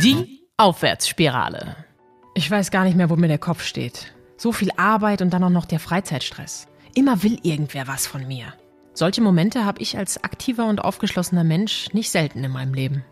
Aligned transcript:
Die 0.00 0.44
Aufwärtsspirale. 0.56 1.74
Ich 2.34 2.48
weiß 2.48 2.70
gar 2.70 2.84
nicht 2.84 2.96
mehr, 2.96 3.10
wo 3.10 3.16
mir 3.16 3.26
der 3.26 3.38
Kopf 3.38 3.64
steht. 3.64 4.14
So 4.36 4.52
viel 4.52 4.70
Arbeit 4.76 5.22
und 5.22 5.30
dann 5.30 5.42
auch 5.42 5.50
noch 5.50 5.64
der 5.64 5.80
Freizeitstress. 5.80 6.68
Immer 6.94 7.24
will 7.24 7.40
irgendwer 7.42 7.88
was 7.88 8.06
von 8.06 8.24
mir. 8.28 8.54
Solche 8.94 9.20
Momente 9.20 9.64
habe 9.64 9.82
ich 9.82 9.98
als 9.98 10.22
aktiver 10.22 10.66
und 10.66 10.84
aufgeschlossener 10.84 11.42
Mensch 11.42 11.92
nicht 11.94 12.10
selten 12.10 12.44
in 12.44 12.52
meinem 12.52 12.74
Leben. 12.74 13.04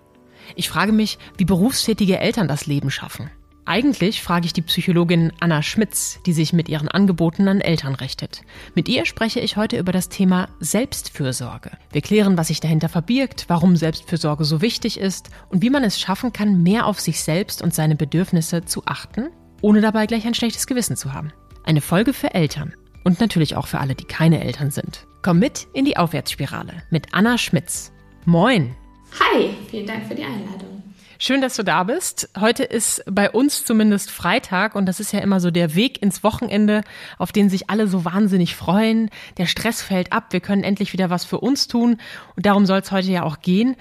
Ich 0.54 0.68
frage 0.68 0.92
mich, 0.92 1.18
wie 1.36 1.44
berufstätige 1.44 2.20
Eltern 2.20 2.46
das 2.46 2.66
Leben 2.66 2.92
schaffen. 2.92 3.32
Eigentlich 3.68 4.22
frage 4.22 4.46
ich 4.46 4.52
die 4.52 4.62
Psychologin 4.62 5.32
Anna 5.40 5.60
Schmitz, 5.60 6.20
die 6.24 6.32
sich 6.32 6.52
mit 6.52 6.68
ihren 6.68 6.86
Angeboten 6.86 7.48
an 7.48 7.60
Eltern 7.60 7.96
richtet. 7.96 8.42
Mit 8.76 8.88
ihr 8.88 9.04
spreche 9.06 9.40
ich 9.40 9.56
heute 9.56 9.76
über 9.76 9.90
das 9.90 10.08
Thema 10.08 10.48
Selbstfürsorge. 10.60 11.72
Wir 11.90 12.00
klären, 12.00 12.38
was 12.38 12.46
sich 12.46 12.60
dahinter 12.60 12.88
verbirgt, 12.88 13.46
warum 13.48 13.74
Selbstfürsorge 13.74 14.44
so 14.44 14.60
wichtig 14.62 15.00
ist 15.00 15.30
und 15.48 15.62
wie 15.62 15.70
man 15.70 15.82
es 15.82 16.00
schaffen 16.00 16.32
kann, 16.32 16.62
mehr 16.62 16.86
auf 16.86 17.00
sich 17.00 17.20
selbst 17.20 17.60
und 17.60 17.74
seine 17.74 17.96
Bedürfnisse 17.96 18.64
zu 18.64 18.84
achten, 18.86 19.30
ohne 19.62 19.80
dabei 19.80 20.06
gleich 20.06 20.28
ein 20.28 20.34
schlechtes 20.34 20.68
Gewissen 20.68 20.96
zu 20.96 21.12
haben. 21.12 21.32
Eine 21.64 21.80
Folge 21.80 22.12
für 22.12 22.34
Eltern 22.34 22.72
und 23.02 23.18
natürlich 23.20 23.56
auch 23.56 23.66
für 23.66 23.80
alle, 23.80 23.96
die 23.96 24.04
keine 24.04 24.44
Eltern 24.44 24.70
sind. 24.70 25.08
Komm 25.22 25.40
mit 25.40 25.66
in 25.72 25.84
die 25.84 25.96
Aufwärtsspirale 25.96 26.84
mit 26.90 27.08
Anna 27.10 27.36
Schmitz. 27.36 27.90
Moin! 28.26 28.76
Hi, 29.18 29.50
vielen 29.68 29.86
Dank 29.86 30.06
für 30.06 30.14
die 30.14 30.24
Einladung. 30.24 30.75
Schön, 31.18 31.40
dass 31.40 31.56
du 31.56 31.62
da 31.62 31.84
bist. 31.84 32.28
Heute 32.38 32.62
ist 32.62 33.02
bei 33.10 33.30
uns 33.30 33.64
zumindest 33.64 34.10
Freitag 34.10 34.74
und 34.74 34.84
das 34.86 35.00
ist 35.00 35.12
ja 35.12 35.20
immer 35.20 35.40
so 35.40 35.50
der 35.50 35.74
Weg 35.74 36.02
ins 36.02 36.22
Wochenende, 36.22 36.82
auf 37.16 37.32
den 37.32 37.48
sich 37.48 37.70
alle 37.70 37.88
so 37.88 38.04
wahnsinnig 38.04 38.54
freuen. 38.54 39.08
Der 39.38 39.46
Stress 39.46 39.80
fällt 39.80 40.12
ab, 40.12 40.26
wir 40.30 40.40
können 40.40 40.62
endlich 40.62 40.92
wieder 40.92 41.08
was 41.08 41.24
für 41.24 41.38
uns 41.38 41.68
tun 41.68 41.98
und 42.36 42.44
darum 42.44 42.66
soll 42.66 42.80
es 42.80 42.92
heute 42.92 43.10
ja 43.10 43.22
auch 43.22 43.40
gehen. 43.40 43.76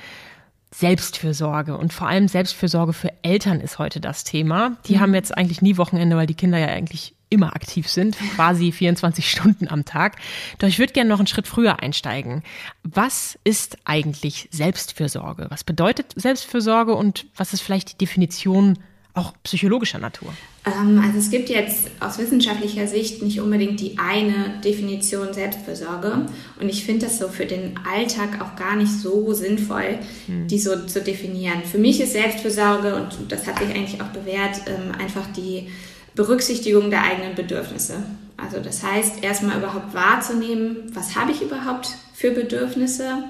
Selbstfürsorge 0.78 1.78
und 1.78 1.94
vor 1.94 2.08
allem 2.08 2.28
Selbstfürsorge 2.28 2.92
für 2.92 3.12
Eltern 3.22 3.62
ist 3.62 3.80
heute 3.80 4.02
das 4.02 4.26
Thema. 4.26 4.76
Die 4.88 4.96
mhm. 4.96 5.00
haben 5.00 5.14
jetzt 5.14 5.38
eigentlich 5.38 5.62
nie 5.62 5.78
Wochenende, 5.78 6.18
weil 6.18 6.28
die 6.28 6.34
Kinder 6.34 6.58
ja 6.58 6.68
eigentlich 6.68 7.16
immer 7.30 7.56
aktiv 7.56 7.88
sind, 7.88 8.18
quasi 8.36 8.72
24 8.74 9.30
Stunden 9.30 9.70
am 9.70 9.86
Tag. 9.86 10.18
Doch 10.60 10.68
ich 10.68 10.78
würde 10.78 10.92
gerne 10.92 11.10
noch 11.10 11.20
einen 11.20 11.28
Schritt 11.28 11.48
früher 11.48 11.82
einsteigen. 11.82 12.44
Was 12.84 13.40
ist 13.46 13.78
eigentlich 13.86 14.50
Selbstfürsorge? 14.52 15.48
Was 15.50 15.64
bedeutet 15.64 16.14
Selbstfürsorge 16.18 16.94
und 16.94 17.26
was 17.38 17.54
ist 17.54 17.62
vielleicht 17.62 17.94
die 17.94 18.06
Definition 18.06 18.78
auch 19.16 19.34
psychologischer 19.44 19.98
Natur? 19.98 20.34
Ähm, 20.66 21.02
also 21.04 21.18
es 21.18 21.30
gibt 21.30 21.50
jetzt 21.50 21.90
aus 22.00 22.18
wissenschaftlicher 22.18 22.88
Sicht 22.88 23.22
nicht 23.22 23.40
unbedingt 23.40 23.80
die 23.80 23.98
eine 23.98 24.60
Definition 24.64 25.34
Selbstfürsorge. 25.34 26.26
Und 26.60 26.70
ich 26.70 26.86
finde 26.86 27.06
das 27.06 27.20
so 27.20 27.30
für 27.30 27.46
den 27.46 27.80
Alltag 27.90 28.42
auch 28.42 28.56
gar 28.56 28.76
nicht 28.76 28.92
so 28.92 29.34
sinnvoll, 29.34 30.00
hm. 30.28 30.48
die 30.48 30.60
so 30.60 30.86
zu 30.86 31.02
definieren. 31.02 31.64
Für 31.64 31.78
mich 31.78 32.02
ist 32.02 32.14
Selbstfürsorge, 32.14 32.96
und 32.96 33.32
das 33.32 33.48
hat 33.48 33.60
sich 33.60 33.70
eigentlich 33.70 34.02
auch 34.02 34.08
bewährt, 34.08 34.62
ähm, 34.68 34.92
einfach 35.00 35.26
die 35.36 35.70
Berücksichtigung 36.14 36.90
der 36.90 37.04
eigenen 37.04 37.36
Bedürfnisse. 37.36 38.04
Also 38.38 38.60
das 38.60 38.84
heißt, 38.84 39.24
erstmal 39.24 39.58
überhaupt 39.58 39.94
wahrzunehmen, 39.94 40.92
was 40.94 41.16
habe 41.16 41.32
ich 41.32 41.42
überhaupt 41.42 41.90
für 42.14 42.32
Bedürfnisse, 42.32 43.24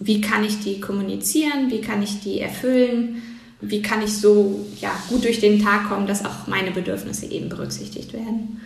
wie 0.00 0.20
kann 0.20 0.44
ich 0.44 0.60
die 0.60 0.80
kommunizieren, 0.80 1.70
wie 1.70 1.80
kann 1.80 2.02
ich 2.02 2.20
die 2.20 2.40
erfüllen, 2.40 3.22
wie 3.60 3.82
kann 3.82 4.02
ich 4.02 4.16
so 4.16 4.66
ja, 4.80 4.90
gut 5.08 5.24
durch 5.24 5.40
den 5.40 5.62
Tag 5.62 5.88
kommen, 5.88 6.06
dass 6.06 6.24
auch 6.24 6.46
meine 6.46 6.70
Bedürfnisse 6.70 7.26
eben 7.26 7.48
berücksichtigt 7.48 8.12
werden. 8.12 8.60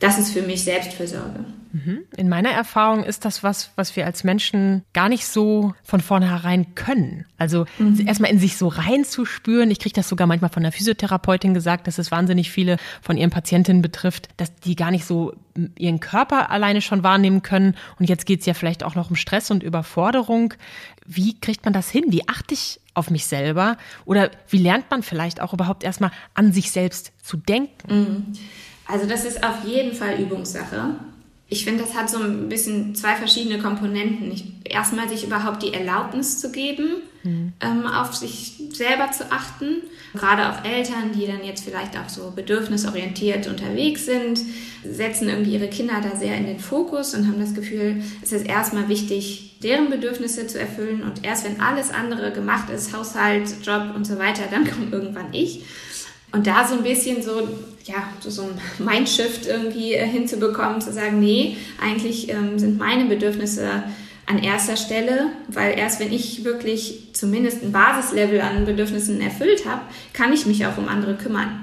Das 0.00 0.18
ist 0.18 0.32
für 0.32 0.42
mich 0.42 0.64
Selbstfürsorge. 0.64 1.44
Mhm. 1.72 2.00
In 2.16 2.28
meiner 2.28 2.50
Erfahrung 2.50 3.04
ist 3.04 3.24
das 3.24 3.42
was, 3.42 3.70
was 3.74 3.96
wir 3.96 4.06
als 4.06 4.22
Menschen 4.22 4.84
gar 4.92 5.08
nicht 5.08 5.26
so 5.26 5.72
von 5.82 6.00
vornherein 6.00 6.74
können. 6.74 7.24
Also 7.38 7.64
mhm. 7.78 8.06
erstmal 8.06 8.30
in 8.30 8.38
sich 8.38 8.56
so 8.56 8.68
reinzuspüren. 8.68 9.70
Ich 9.70 9.80
kriege 9.80 9.94
das 9.94 10.08
sogar 10.08 10.26
manchmal 10.26 10.50
von 10.50 10.62
der 10.62 10.72
Physiotherapeutin 10.72 11.54
gesagt, 11.54 11.86
dass 11.86 11.98
es 11.98 12.10
wahnsinnig 12.10 12.50
viele 12.50 12.76
von 13.02 13.16
ihren 13.16 13.30
Patientinnen 13.30 13.82
betrifft, 13.82 14.28
dass 14.36 14.54
die 14.54 14.76
gar 14.76 14.90
nicht 14.90 15.04
so 15.04 15.32
ihren 15.76 16.00
Körper 16.00 16.50
alleine 16.50 16.80
schon 16.80 17.02
wahrnehmen 17.02 17.42
können. 17.42 17.74
Und 17.98 18.08
jetzt 18.08 18.26
geht 18.26 18.40
es 18.40 18.46
ja 18.46 18.54
vielleicht 18.54 18.84
auch 18.84 18.94
noch 18.94 19.10
um 19.10 19.16
Stress 19.16 19.50
und 19.50 19.62
Überforderung. 19.62 20.54
Wie 21.06 21.38
kriegt 21.40 21.64
man 21.64 21.72
das 21.72 21.90
hin? 21.90 22.04
Wie 22.08 22.28
achte 22.28 22.54
ich 22.54 22.80
auf 22.94 23.10
mich 23.10 23.26
selber? 23.26 23.76
Oder 24.04 24.30
wie 24.48 24.58
lernt 24.58 24.90
man 24.90 25.02
vielleicht 25.02 25.40
auch 25.40 25.52
überhaupt 25.52 25.84
erstmal 25.84 26.12
an 26.34 26.52
sich 26.52 26.70
selbst 26.70 27.12
zu 27.22 27.36
denken? 27.36 27.94
Mhm. 27.94 28.32
Also 28.86 29.06
das 29.06 29.24
ist 29.24 29.42
auf 29.42 29.64
jeden 29.64 29.94
Fall 29.94 30.20
Übungssache. 30.20 30.94
Ich 31.54 31.64
finde, 31.64 31.84
das 31.84 31.94
hat 31.94 32.10
so 32.10 32.18
ein 32.18 32.48
bisschen 32.48 32.96
zwei 32.96 33.14
verschiedene 33.14 33.60
Komponenten. 33.60 34.32
Ich, 34.32 34.44
erstmal 34.64 35.08
sich 35.08 35.22
überhaupt 35.22 35.62
die 35.62 35.72
Erlaubnis 35.72 36.40
zu 36.40 36.50
geben, 36.50 36.96
mhm. 37.22 37.52
ähm, 37.60 37.86
auf 37.86 38.12
sich 38.12 38.54
selber 38.72 39.12
zu 39.12 39.30
achten. 39.30 39.82
Gerade 40.14 40.50
auch 40.50 40.64
Eltern, 40.64 41.12
die 41.16 41.28
dann 41.28 41.44
jetzt 41.44 41.64
vielleicht 41.64 41.96
auch 41.96 42.08
so 42.08 42.32
bedürfnisorientiert 42.34 43.46
unterwegs 43.46 44.04
sind, 44.04 44.40
setzen 44.82 45.28
irgendwie 45.28 45.52
ihre 45.52 45.68
Kinder 45.68 46.00
da 46.02 46.18
sehr 46.18 46.36
in 46.36 46.46
den 46.46 46.58
Fokus 46.58 47.14
und 47.14 47.28
haben 47.28 47.38
das 47.38 47.54
Gefühl, 47.54 48.02
es 48.20 48.32
ist 48.32 48.48
erstmal 48.48 48.88
wichtig, 48.88 49.60
deren 49.62 49.90
Bedürfnisse 49.90 50.48
zu 50.48 50.58
erfüllen 50.58 51.04
und 51.04 51.24
erst 51.24 51.44
wenn 51.44 51.60
alles 51.60 51.92
andere 51.92 52.32
gemacht 52.32 52.68
ist, 52.68 52.92
Haushalt, 52.92 53.48
Job 53.64 53.92
und 53.94 54.04
so 54.04 54.18
weiter, 54.18 54.42
dann 54.50 54.64
kommt 54.68 54.92
irgendwann 54.92 55.32
ich. 55.32 55.62
Und 56.32 56.48
da 56.48 56.66
so 56.66 56.74
ein 56.74 56.82
bisschen 56.82 57.22
so, 57.22 57.48
ja, 57.84 58.08
so 58.20 58.42
ein 58.42 58.60
Mindshift 58.84 59.46
irgendwie 59.46 59.94
äh, 59.94 60.06
hinzubekommen, 60.06 60.80
zu 60.80 60.92
sagen, 60.92 61.20
nee, 61.20 61.56
eigentlich 61.80 62.30
ähm, 62.30 62.58
sind 62.58 62.78
meine 62.78 63.04
Bedürfnisse 63.04 63.84
an 64.26 64.38
erster 64.42 64.76
Stelle, 64.76 65.26
weil 65.48 65.78
erst 65.78 66.00
wenn 66.00 66.12
ich 66.12 66.44
wirklich 66.44 67.10
zumindest 67.12 67.62
ein 67.62 67.72
Basislevel 67.72 68.40
an 68.40 68.64
Bedürfnissen 68.64 69.20
erfüllt 69.20 69.66
habe, 69.66 69.82
kann 70.14 70.32
ich 70.32 70.46
mich 70.46 70.64
auch 70.66 70.78
um 70.78 70.88
andere 70.88 71.14
kümmern. 71.14 71.62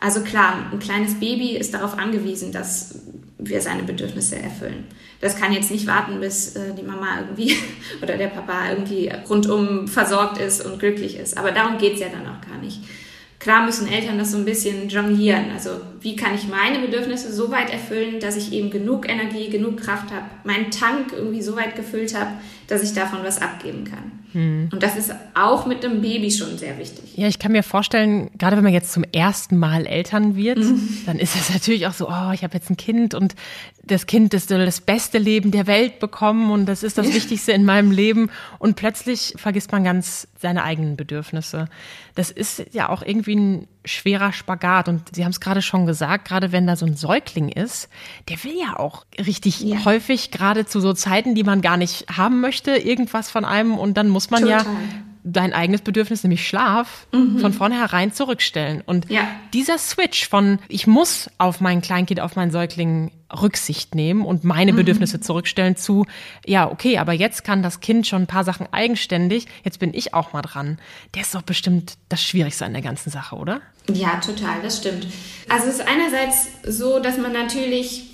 Also 0.00 0.22
klar, 0.22 0.70
ein 0.72 0.78
kleines 0.78 1.20
Baby 1.20 1.56
ist 1.56 1.74
darauf 1.74 1.98
angewiesen, 1.98 2.52
dass 2.52 3.00
wir 3.38 3.60
seine 3.60 3.82
Bedürfnisse 3.82 4.36
erfüllen. 4.36 4.84
Das 5.20 5.36
kann 5.36 5.52
jetzt 5.52 5.70
nicht 5.70 5.86
warten, 5.86 6.20
bis 6.20 6.56
äh, 6.56 6.74
die 6.74 6.82
Mama 6.82 7.20
irgendwie 7.20 7.54
oder 8.02 8.16
der 8.16 8.28
Papa 8.28 8.70
irgendwie 8.70 9.12
rundum 9.28 9.86
versorgt 9.86 10.38
ist 10.38 10.64
und 10.64 10.78
glücklich 10.78 11.16
ist. 11.16 11.36
Aber 11.36 11.52
darum 11.52 11.76
geht 11.76 11.94
es 11.94 12.00
ja 12.00 12.08
dann 12.08 12.26
auch 12.26 12.40
gar 12.40 12.58
nicht. 12.62 12.80
Klar 13.40 13.64
müssen 13.64 13.88
Eltern 13.88 14.18
das 14.18 14.32
so 14.32 14.36
ein 14.36 14.44
bisschen 14.44 14.90
jonglieren. 14.90 15.50
Also 15.50 15.70
wie 16.02 16.14
kann 16.14 16.34
ich 16.34 16.46
meine 16.46 16.78
Bedürfnisse 16.78 17.32
so 17.32 17.50
weit 17.50 17.72
erfüllen, 17.72 18.20
dass 18.20 18.36
ich 18.36 18.52
eben 18.52 18.70
genug 18.70 19.08
Energie, 19.08 19.48
genug 19.48 19.78
Kraft 19.78 20.12
habe, 20.12 20.26
meinen 20.44 20.70
Tank 20.70 21.14
irgendwie 21.16 21.40
so 21.40 21.56
weit 21.56 21.74
gefüllt 21.74 22.14
habe, 22.14 22.32
dass 22.70 22.82
ich 22.82 22.94
davon 22.94 23.20
was 23.24 23.42
abgeben 23.42 23.84
kann. 23.84 24.12
Hm. 24.32 24.68
Und 24.72 24.82
das 24.82 24.96
ist 24.96 25.12
auch 25.34 25.66
mit 25.66 25.84
einem 25.84 26.00
Baby 26.00 26.30
schon 26.30 26.56
sehr 26.56 26.78
wichtig. 26.78 27.16
Ja, 27.16 27.26
ich 27.26 27.40
kann 27.40 27.50
mir 27.50 27.64
vorstellen, 27.64 28.30
gerade 28.38 28.56
wenn 28.56 28.62
man 28.62 28.72
jetzt 28.72 28.92
zum 28.92 29.02
ersten 29.02 29.58
Mal 29.58 29.86
Eltern 29.86 30.36
wird, 30.36 30.58
mhm. 30.58 30.98
dann 31.04 31.18
ist 31.18 31.34
es 31.34 31.50
natürlich 31.52 31.88
auch 31.88 31.92
so, 31.92 32.08
oh, 32.08 32.30
ich 32.32 32.44
habe 32.44 32.54
jetzt 32.54 32.70
ein 32.70 32.76
Kind 32.76 33.14
und 33.14 33.34
das 33.82 34.06
Kind 34.06 34.32
ist 34.34 34.52
das 34.52 34.80
beste 34.80 35.18
Leben 35.18 35.50
der 35.50 35.66
Welt 35.66 35.98
bekommen 35.98 36.52
und 36.52 36.66
das 36.66 36.84
ist 36.84 36.96
das 36.96 37.12
Wichtigste 37.12 37.50
in 37.52 37.64
meinem 37.64 37.90
Leben. 37.90 38.30
Und 38.60 38.76
plötzlich 38.76 39.34
vergisst 39.36 39.72
man 39.72 39.82
ganz 39.82 40.28
seine 40.38 40.62
eigenen 40.62 40.96
Bedürfnisse. 40.96 41.68
Das 42.14 42.30
ist 42.30 42.64
ja 42.72 42.88
auch 42.88 43.02
irgendwie 43.02 43.34
ein 43.34 43.68
schwerer 43.84 44.32
Spagat. 44.32 44.88
Und 44.88 45.14
Sie 45.14 45.24
haben 45.24 45.30
es 45.30 45.40
gerade 45.40 45.62
schon 45.62 45.86
gesagt, 45.86 46.26
gerade 46.28 46.52
wenn 46.52 46.66
da 46.66 46.76
so 46.76 46.86
ein 46.86 46.96
Säugling 46.96 47.48
ist, 47.48 47.88
der 48.28 48.42
will 48.44 48.54
ja 48.58 48.78
auch 48.78 49.04
richtig 49.18 49.60
ja. 49.60 49.84
häufig, 49.84 50.30
gerade 50.30 50.66
zu 50.66 50.80
so 50.80 50.92
Zeiten, 50.92 51.34
die 51.34 51.44
man 51.44 51.62
gar 51.62 51.76
nicht 51.76 52.06
haben 52.16 52.40
möchte, 52.40 52.72
irgendwas 52.72 53.30
von 53.30 53.44
einem. 53.44 53.78
Und 53.78 53.94
dann 53.94 54.08
muss 54.08 54.30
man 54.30 54.42
Total. 54.42 54.64
ja 54.64 54.70
dein 55.32 55.52
eigenes 55.52 55.82
Bedürfnis, 55.82 56.22
nämlich 56.22 56.46
Schlaf, 56.46 57.06
mhm. 57.12 57.38
von 57.38 57.52
vornherein 57.52 58.12
zurückstellen. 58.12 58.82
Und 58.84 59.10
ja. 59.10 59.22
dieser 59.52 59.78
Switch 59.78 60.28
von, 60.28 60.58
ich 60.68 60.86
muss 60.86 61.30
auf 61.38 61.60
mein 61.60 61.80
Kleinkind, 61.82 62.20
auf 62.20 62.36
meinen 62.36 62.50
Säugling 62.50 63.10
Rücksicht 63.32 63.94
nehmen 63.94 64.24
und 64.24 64.44
meine 64.44 64.72
mhm. 64.72 64.76
Bedürfnisse 64.76 65.20
zurückstellen 65.20 65.76
zu, 65.76 66.06
ja, 66.44 66.70
okay, 66.70 66.98
aber 66.98 67.12
jetzt 67.12 67.44
kann 67.44 67.62
das 67.62 67.80
Kind 67.80 68.06
schon 68.06 68.22
ein 68.22 68.26
paar 68.26 68.44
Sachen 68.44 68.66
eigenständig, 68.72 69.46
jetzt 69.64 69.78
bin 69.78 69.94
ich 69.94 70.14
auch 70.14 70.32
mal 70.32 70.42
dran. 70.42 70.78
Der 71.14 71.22
ist 71.22 71.34
doch 71.34 71.42
bestimmt 71.42 71.94
das 72.08 72.22
Schwierigste 72.22 72.64
an 72.64 72.72
der 72.72 72.82
ganzen 72.82 73.10
Sache, 73.10 73.36
oder? 73.36 73.60
Ja, 73.88 74.16
total, 74.16 74.60
das 74.62 74.78
stimmt. 74.78 75.06
Also 75.48 75.68
es 75.68 75.76
ist 75.76 75.86
einerseits 75.86 76.48
so, 76.64 76.98
dass 76.98 77.18
man 77.18 77.32
natürlich 77.32 78.09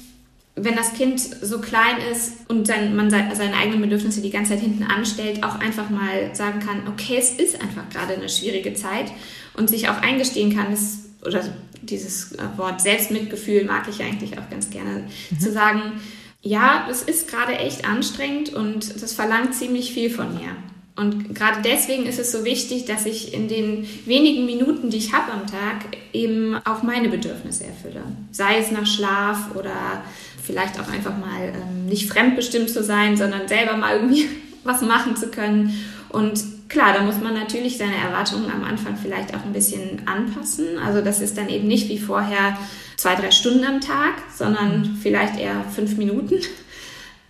wenn 0.59 0.75
das 0.75 0.95
Kind 0.95 1.21
so 1.21 1.61
klein 1.61 1.99
ist 2.11 2.49
und 2.49 2.67
sein, 2.67 2.97
man 2.97 3.11
seine 3.11 3.57
eigenen 3.57 3.83
Bedürfnisse 3.83 4.23
die 4.23 4.31
ganze 4.31 4.53
Zeit 4.53 4.61
hinten 4.61 4.85
anstellt, 4.85 5.45
auch 5.45 5.61
einfach 5.61 5.91
mal 5.91 6.35
sagen 6.35 6.61
kann, 6.61 6.89
okay, 6.89 7.19
es 7.19 7.33
ist 7.33 7.61
einfach 7.61 7.89
gerade 7.91 8.15
eine 8.15 8.31
schwierige 8.31 8.73
Zeit 8.73 9.13
und 9.55 9.69
sich 9.69 9.91
auch 9.91 10.01
eingestehen 10.01 10.57
kann, 10.57 10.71
dass, 10.71 11.01
oder 11.27 11.45
dieses 11.83 12.37
Wort 12.57 12.81
Selbstmitgefühl 12.81 13.67
mag 13.67 13.87
ich 13.89 14.03
eigentlich 14.03 14.39
auch 14.39 14.49
ganz 14.49 14.71
gerne, 14.71 15.05
mhm. 15.31 15.39
zu 15.39 15.53
sagen, 15.53 16.01
ja, 16.41 16.89
es 16.91 17.03
ist 17.03 17.29
gerade 17.29 17.57
echt 17.59 17.87
anstrengend 17.87 18.55
und 18.55 19.03
das 19.03 19.13
verlangt 19.13 19.55
ziemlich 19.55 19.93
viel 19.93 20.09
von 20.09 20.35
mir. 20.35 20.57
Und 20.97 21.35
gerade 21.35 21.61
deswegen 21.63 22.07
ist 22.07 22.19
es 22.19 22.33
so 22.33 22.45
wichtig, 22.45 22.87
dass 22.87 23.05
ich 23.05 23.35
in 23.35 23.49
den 23.49 23.87
wenigen 24.07 24.47
Minuten, 24.47 24.89
die 24.89 24.97
ich 24.97 25.13
habe 25.13 25.31
am 25.31 25.47
Tag, 25.47 25.97
eben 26.15 26.57
auch 26.65 26.83
meine 26.83 27.11
Bedürfnisse 27.11 27.67
erfülle. 27.67 28.03
Sei 28.33 28.59
es 28.59 28.71
nach 28.71 28.87
Schlaf 28.87 29.55
oder 29.55 30.03
vielleicht 30.43 30.81
auch 30.81 30.89
einfach 30.89 31.17
mal 31.19 31.53
ähm, 31.55 31.87
nicht 31.87 32.09
fremdbestimmt 32.09 32.71
zu 32.71 32.83
sein, 32.83 33.19
sondern 33.19 33.47
selber 33.47 33.77
mal 33.77 33.97
irgendwie 33.97 34.27
was 34.65 34.81
machen 34.81 35.17
zu 35.17 35.29
können. 35.29 35.79
Und 36.09 36.69
klar, 36.71 36.95
da 36.95 37.03
muss 37.03 37.21
man 37.21 37.35
natürlich 37.35 37.77
seine 37.77 37.97
Erwartungen 37.97 38.51
am 38.51 38.65
Anfang 38.65 38.97
vielleicht 38.97 39.35
auch 39.35 39.45
ein 39.45 39.53
bisschen 39.53 40.03
anpassen. 40.07 40.79
Also 40.79 41.03
das 41.03 41.21
ist 41.21 41.37
dann 41.37 41.51
eben 41.51 41.69
nicht 41.69 41.91
wie 41.91 41.99
vorher 41.99 42.57
zwei, 42.97 43.15
drei 43.17 43.33
Stunden 43.33 43.65
am 43.65 43.83
Tag, 43.83 44.15
sondern 44.35 44.99
vielleicht 45.03 45.39
eher 45.39 45.63
fünf 45.75 45.99
Minuten. 45.99 46.37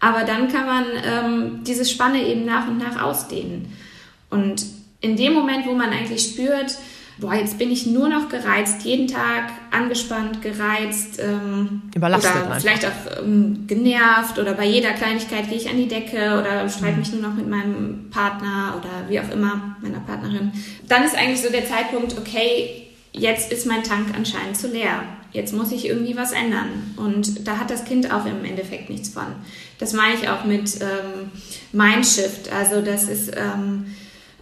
Aber 0.07 0.23
dann 0.23 0.47
kann 0.47 0.67
man 0.67 0.85
ähm, 1.05 1.65
diese 1.65 1.85
Spanne 1.85 2.23
eben 2.23 2.45
nach 2.45 2.69
und 2.69 2.79
nach 2.79 3.03
ausdehnen. 3.03 3.73
Und 4.31 4.65
in 5.01 5.17
dem 5.17 5.33
Moment, 5.33 5.67
wo 5.67 5.73
man 5.73 5.91
eigentlich 5.91 6.23
spürt, 6.23 6.79
boah, 7.19 7.35
jetzt 7.35 7.59
bin 7.59 7.73
ich 7.73 7.87
nur 7.87 8.09
noch 8.09 8.29
gereizt, 8.29 8.85
jeden 8.85 9.09
Tag 9.09 9.51
angespannt, 9.73 10.43
gereizt, 10.43 11.19
ähm, 11.21 11.83
Überlastet 11.93 12.31
oder 12.31 12.45
einfach. 12.45 12.61
vielleicht 12.61 12.87
auch 12.87 13.19
ähm, 13.21 13.65
genervt 13.67 14.39
oder 14.39 14.53
bei 14.53 14.67
jeder 14.67 14.93
Kleinigkeit 14.93 15.49
gehe 15.49 15.59
ich 15.59 15.69
an 15.69 15.77
die 15.77 15.89
Decke 15.89 16.39
oder 16.39 16.69
streite 16.69 16.99
mich 16.99 17.13
nur 17.13 17.23
noch 17.23 17.35
mit 17.35 17.49
meinem 17.49 18.09
Partner 18.11 18.77
oder 18.79 19.09
wie 19.09 19.19
auch 19.19 19.31
immer, 19.33 19.77
meiner 19.83 19.99
Partnerin. 19.99 20.53
Dann 20.87 21.03
ist 21.03 21.17
eigentlich 21.17 21.43
so 21.43 21.51
der 21.51 21.67
Zeitpunkt, 21.67 22.17
okay, 22.17 22.87
jetzt 23.13 23.51
ist 23.51 23.67
mein 23.67 23.83
Tank 23.83 24.07
anscheinend 24.17 24.57
zu 24.57 24.69
leer. 24.69 25.03
Jetzt 25.37 25.53
muss 25.53 25.71
ich 25.71 25.87
irgendwie 25.87 26.17
was 26.17 26.33
ändern. 26.33 26.95
Und 26.97 27.47
da 27.47 27.59
hat 27.59 27.69
das 27.69 27.85
Kind 27.85 28.11
auch 28.11 28.25
im 28.25 28.43
Endeffekt 28.43 28.89
nichts 28.89 29.11
von. 29.11 29.27
Das 29.79 29.93
meine 29.93 30.15
ich 30.15 30.31
auch 30.31 30.45
mit 30.47 30.81
ähm, 30.81 31.31
Mindshift. 31.73 32.51
Also 32.51 32.81
das 32.81 33.07
ist 33.07 33.37
ähm, 33.37 33.85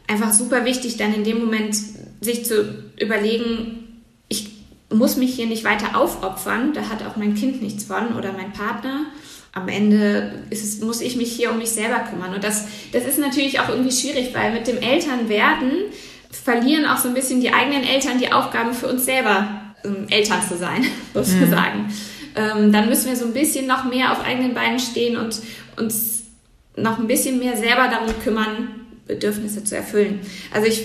einfach 0.06 0.32
super 0.32 0.64
wichtig, 0.64 0.96
dann 0.96 1.12
in 1.12 1.24
dem 1.24 1.40
Moment 1.40 1.76
sich 2.20 2.44
zu 2.44 2.92
überlegen, 3.00 4.02
ich 4.28 4.52
muss 4.88 5.16
mich 5.16 5.34
hier 5.34 5.46
nicht 5.46 5.64
weiter 5.64 5.98
aufopfern, 5.98 6.72
da 6.72 6.88
hat 6.88 7.04
auch 7.04 7.16
mein 7.16 7.34
Kind 7.34 7.60
nichts 7.60 7.82
von 7.82 8.14
oder 8.16 8.32
mein 8.32 8.52
Partner. 8.52 9.06
Am 9.52 9.66
Ende 9.66 10.44
es, 10.50 10.80
muss 10.80 11.00
ich 11.00 11.16
mich 11.16 11.32
hier 11.32 11.50
um 11.50 11.58
mich 11.58 11.70
selber 11.70 12.04
kümmern. 12.08 12.34
Und 12.34 12.44
das, 12.44 12.66
das 12.92 13.04
ist 13.04 13.18
natürlich 13.18 13.58
auch 13.58 13.68
irgendwie 13.68 13.92
schwierig, 13.92 14.32
weil 14.32 14.52
mit 14.52 14.68
dem 14.68 14.78
Elternwerden 14.78 15.72
verlieren 16.30 16.86
auch 16.86 16.98
so 16.98 17.08
ein 17.08 17.14
bisschen 17.14 17.40
die 17.40 17.52
eigenen 17.52 17.82
Eltern 17.82 18.18
die 18.18 18.32
Aufgabe 18.32 18.74
für 18.74 18.86
uns 18.86 19.04
selber, 19.04 19.63
ähm, 19.84 20.06
Eltern 20.08 20.42
zu 20.46 20.56
sein, 20.56 20.84
sozusagen. 21.14 21.82
Mhm. 21.82 21.92
Ähm, 22.36 22.72
dann 22.72 22.88
müssen 22.88 23.08
wir 23.08 23.16
so 23.16 23.26
ein 23.26 23.32
bisschen 23.32 23.66
noch 23.66 23.84
mehr 23.84 24.12
auf 24.12 24.24
eigenen 24.24 24.54
Beinen 24.54 24.78
stehen 24.78 25.16
und 25.16 25.40
uns 25.76 26.24
noch 26.76 26.98
ein 26.98 27.06
bisschen 27.06 27.38
mehr 27.38 27.56
selber 27.56 27.88
darum 27.88 28.08
kümmern, 28.22 28.86
Bedürfnisse 29.06 29.62
zu 29.62 29.76
erfüllen. 29.76 30.20
Also 30.52 30.66
ich 30.66 30.82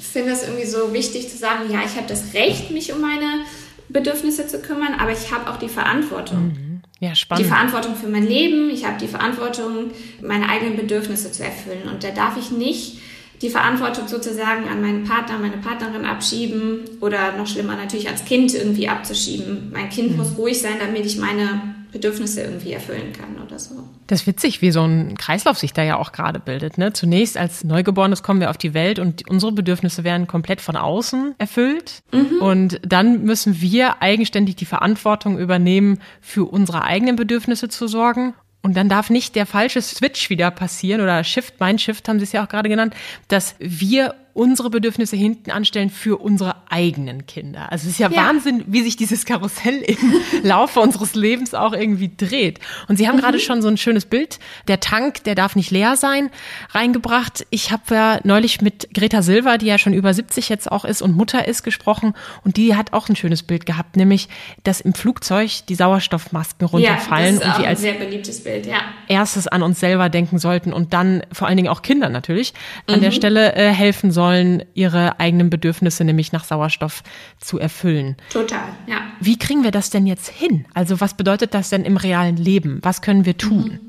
finde 0.00 0.32
es 0.32 0.42
irgendwie 0.42 0.66
so 0.66 0.92
wichtig 0.92 1.28
zu 1.28 1.36
sagen, 1.36 1.70
ja, 1.70 1.80
ich 1.84 1.96
habe 1.96 2.08
das 2.08 2.34
Recht, 2.34 2.70
mich 2.70 2.92
um 2.92 3.00
meine 3.00 3.44
Bedürfnisse 3.88 4.46
zu 4.46 4.60
kümmern, 4.60 4.94
aber 4.98 5.12
ich 5.12 5.32
habe 5.32 5.50
auch 5.50 5.58
die 5.58 5.68
Verantwortung. 5.68 6.48
Mhm. 6.48 6.68
Ja, 7.00 7.14
spannend. 7.14 7.44
Die 7.44 7.48
Verantwortung 7.48 7.94
für 7.94 8.08
mein 8.08 8.26
Leben, 8.26 8.70
ich 8.70 8.84
habe 8.84 8.98
die 8.98 9.06
Verantwortung, 9.06 9.92
meine 10.20 10.48
eigenen 10.48 10.76
Bedürfnisse 10.76 11.30
zu 11.30 11.44
erfüllen. 11.44 11.88
Und 11.88 12.02
da 12.02 12.10
darf 12.10 12.36
ich 12.36 12.50
nicht 12.50 12.98
die 13.42 13.50
Verantwortung 13.50 14.08
sozusagen 14.08 14.68
an 14.68 14.80
meinen 14.80 15.04
Partner, 15.04 15.38
meine 15.38 15.58
Partnerin 15.58 16.04
abschieben 16.04 16.80
oder 17.00 17.36
noch 17.36 17.46
schlimmer 17.46 17.76
natürlich 17.76 18.06
ans 18.06 18.24
Kind 18.24 18.54
irgendwie 18.54 18.88
abzuschieben. 18.88 19.70
Mein 19.72 19.90
Kind 19.90 20.12
mhm. 20.12 20.16
muss 20.16 20.36
ruhig 20.36 20.60
sein, 20.60 20.74
damit 20.80 21.06
ich 21.06 21.18
meine 21.18 21.76
Bedürfnisse 21.92 22.42
irgendwie 22.42 22.72
erfüllen 22.72 23.12
kann 23.12 23.42
oder 23.44 23.58
so. 23.58 23.74
Das 24.08 24.20
ist 24.20 24.26
witzig, 24.26 24.60
wie 24.60 24.70
so 24.70 24.82
ein 24.82 25.16
Kreislauf 25.16 25.58
sich 25.58 25.72
da 25.72 25.82
ja 25.82 25.96
auch 25.96 26.12
gerade 26.12 26.38
bildet. 26.38 26.76
Ne? 26.76 26.92
Zunächst 26.92 27.36
als 27.36 27.64
Neugeborenes 27.64 28.22
kommen 28.22 28.40
wir 28.40 28.50
auf 28.50 28.58
die 28.58 28.74
Welt 28.74 28.98
und 28.98 29.28
unsere 29.28 29.52
Bedürfnisse 29.52 30.04
werden 30.04 30.26
komplett 30.26 30.60
von 30.60 30.76
außen 30.76 31.34
erfüllt. 31.38 32.02
Mhm. 32.12 32.42
Und 32.42 32.80
dann 32.86 33.24
müssen 33.24 33.60
wir 33.60 34.02
eigenständig 34.02 34.56
die 34.56 34.64
Verantwortung 34.66 35.38
übernehmen, 35.38 35.98
für 36.20 36.44
unsere 36.44 36.82
eigenen 36.82 37.16
Bedürfnisse 37.16 37.68
zu 37.68 37.86
sorgen. 37.86 38.34
Und 38.60 38.76
dann 38.76 38.88
darf 38.88 39.08
nicht 39.08 39.36
der 39.36 39.46
falsche 39.46 39.80
Switch 39.80 40.30
wieder 40.30 40.50
passieren 40.50 41.00
oder 41.00 41.22
Shift, 41.22 41.54
mein 41.60 41.78
Shift 41.78 42.08
haben 42.08 42.18
Sie 42.18 42.24
es 42.24 42.32
ja 42.32 42.44
auch 42.44 42.48
gerade 42.48 42.68
genannt, 42.68 42.94
dass 43.28 43.54
wir 43.58 44.14
unsere 44.38 44.70
Bedürfnisse 44.70 45.16
hinten 45.16 45.50
anstellen 45.50 45.90
für 45.90 46.16
unsere 46.18 46.54
eigenen 46.70 47.26
Kinder. 47.26 47.72
Also 47.72 47.86
es 47.88 47.94
ist 47.94 47.98
ja, 47.98 48.08
ja, 48.08 48.28
Wahnsinn, 48.28 48.62
wie 48.68 48.82
sich 48.82 48.96
dieses 48.96 49.24
Karussell 49.24 49.78
im 49.82 49.98
Laufe 50.44 50.78
unseres 50.78 51.16
Lebens 51.16 51.54
auch 51.54 51.72
irgendwie 51.72 52.10
dreht. 52.16 52.60
Und 52.86 52.98
Sie 52.98 53.08
haben 53.08 53.16
mhm. 53.16 53.20
gerade 53.20 53.40
schon 53.40 53.62
so 53.62 53.68
ein 53.68 53.76
schönes 53.76 54.06
Bild, 54.06 54.38
der 54.68 54.78
Tank, 54.78 55.24
der 55.24 55.34
darf 55.34 55.56
nicht 55.56 55.72
leer 55.72 55.96
sein, 55.96 56.30
reingebracht. 56.70 57.46
Ich 57.50 57.72
habe 57.72 57.82
ja 57.90 58.20
neulich 58.22 58.60
mit 58.60 58.94
Greta 58.94 59.22
Silva, 59.22 59.58
die 59.58 59.66
ja 59.66 59.76
schon 59.76 59.92
über 59.92 60.14
70 60.14 60.48
jetzt 60.48 60.70
auch 60.70 60.84
ist 60.84 61.02
und 61.02 61.16
Mutter 61.16 61.48
ist, 61.48 61.64
gesprochen 61.64 62.14
und 62.44 62.56
die 62.56 62.76
hat 62.76 62.92
auch 62.92 63.08
ein 63.08 63.16
schönes 63.16 63.42
Bild 63.42 63.66
gehabt, 63.66 63.96
nämlich, 63.96 64.28
dass 64.62 64.80
im 64.80 64.94
Flugzeug 64.94 65.66
die 65.68 65.74
Sauerstoffmasken 65.74 66.68
runterfallen 66.68 67.34
ja, 67.34 67.40
das 67.40 67.48
ist 67.48 67.56
und 67.56 67.62
wir 67.62 67.68
als 67.68 67.80
sehr 67.80 67.94
beliebtes 67.94 68.44
Bild, 68.44 68.66
ja. 68.66 68.82
erstes 69.08 69.48
an 69.48 69.64
uns 69.64 69.80
selber 69.80 70.08
denken 70.08 70.38
sollten 70.38 70.72
und 70.72 70.92
dann 70.92 71.22
vor 71.32 71.48
allen 71.48 71.56
Dingen 71.56 71.68
auch 71.68 71.82
Kinder 71.82 72.08
natürlich 72.08 72.54
an 72.86 72.98
mhm. 72.98 73.02
der 73.02 73.10
Stelle 73.10 73.56
äh, 73.56 73.72
helfen 73.72 74.12
sollen 74.12 74.27
sollen, 74.28 74.62
ihre 74.74 75.20
eigenen 75.20 75.48
Bedürfnisse 75.48 76.04
nämlich 76.04 76.32
nach 76.32 76.44
Sauerstoff 76.44 77.02
zu 77.40 77.58
erfüllen. 77.58 78.16
Total, 78.30 78.68
ja. 78.86 79.00
Wie 79.20 79.38
kriegen 79.38 79.64
wir 79.64 79.70
das 79.70 79.90
denn 79.90 80.06
jetzt 80.06 80.28
hin? 80.28 80.66
Also 80.74 81.00
was 81.00 81.14
bedeutet 81.14 81.54
das 81.54 81.70
denn 81.70 81.84
im 81.84 81.96
realen 81.96 82.36
Leben? 82.36 82.80
Was 82.82 83.00
können 83.00 83.24
wir 83.24 83.36
tun? 83.38 83.80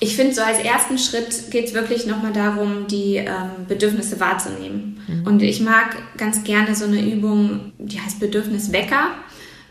Ich 0.00 0.16
finde, 0.16 0.34
so 0.34 0.42
als 0.42 0.58
ersten 0.58 0.98
Schritt 0.98 1.50
geht 1.50 1.66
es 1.66 1.74
wirklich 1.74 2.06
nochmal 2.06 2.32
darum, 2.32 2.88
die 2.88 3.16
ähm, 3.16 3.66
Bedürfnisse 3.68 4.18
wahrzunehmen. 4.18 5.00
Mhm. 5.06 5.26
Und 5.26 5.42
ich 5.42 5.60
mag 5.60 5.96
ganz 6.16 6.42
gerne 6.42 6.74
so 6.74 6.84
eine 6.84 7.00
Übung, 7.00 7.72
die 7.78 8.00
heißt 8.00 8.18
Bedürfniswecker, 8.18 9.10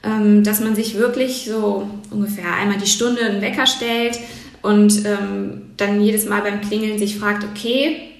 ähm, 0.03 0.43
dass 0.43 0.61
man 0.61 0.75
sich 0.75 0.95
wirklich 0.95 1.45
so 1.45 1.89
ungefähr 2.09 2.53
einmal 2.53 2.77
die 2.77 2.87
Stunde 2.87 3.21
einen 3.25 3.41
Wecker 3.41 3.65
stellt 3.65 4.17
und 4.61 5.05
ähm, 5.05 5.63
dann 5.75 6.01
jedes 6.01 6.25
Mal 6.25 6.41
beim 6.41 6.61
Klingeln 6.61 6.97
sich 6.97 7.17
fragt, 7.17 7.43
okay, 7.43 8.12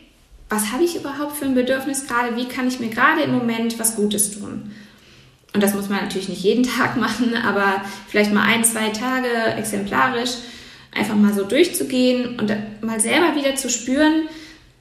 was 0.54 0.72
habe 0.72 0.84
ich 0.84 0.96
überhaupt 0.96 1.36
für 1.36 1.46
ein 1.46 1.56
Bedürfnis 1.56 2.08
gerade, 2.08 2.36
wie 2.36 2.48
kann 2.48 2.68
ich 2.68 2.80
mir 2.80 2.90
gerade 2.90 3.22
im 3.22 3.34
Moment 3.34 3.80
was 3.80 3.96
Gutes 3.96 4.38
tun. 4.38 4.72
Und 5.54 5.64
das 5.64 5.74
muss 5.74 5.90
man 5.90 6.02
natürlich 6.02 6.30
nicht 6.30 6.44
jeden 6.44 6.64
Tag 6.78 6.96
machen, 6.98 7.36
aber 7.36 7.82
vielleicht 8.08 8.32
mal 8.32 8.44
ein, 8.44 8.64
zwei 8.64 8.90
Tage 8.90 9.28
exemplarisch 9.58 10.32
einfach 10.96 11.16
mal 11.16 11.34
so 11.34 11.44
durchzugehen 11.44 12.40
und 12.40 12.56
mal 12.82 13.00
selber 13.00 13.36
wieder 13.36 13.56
zu 13.56 13.70
spüren, 13.70 14.28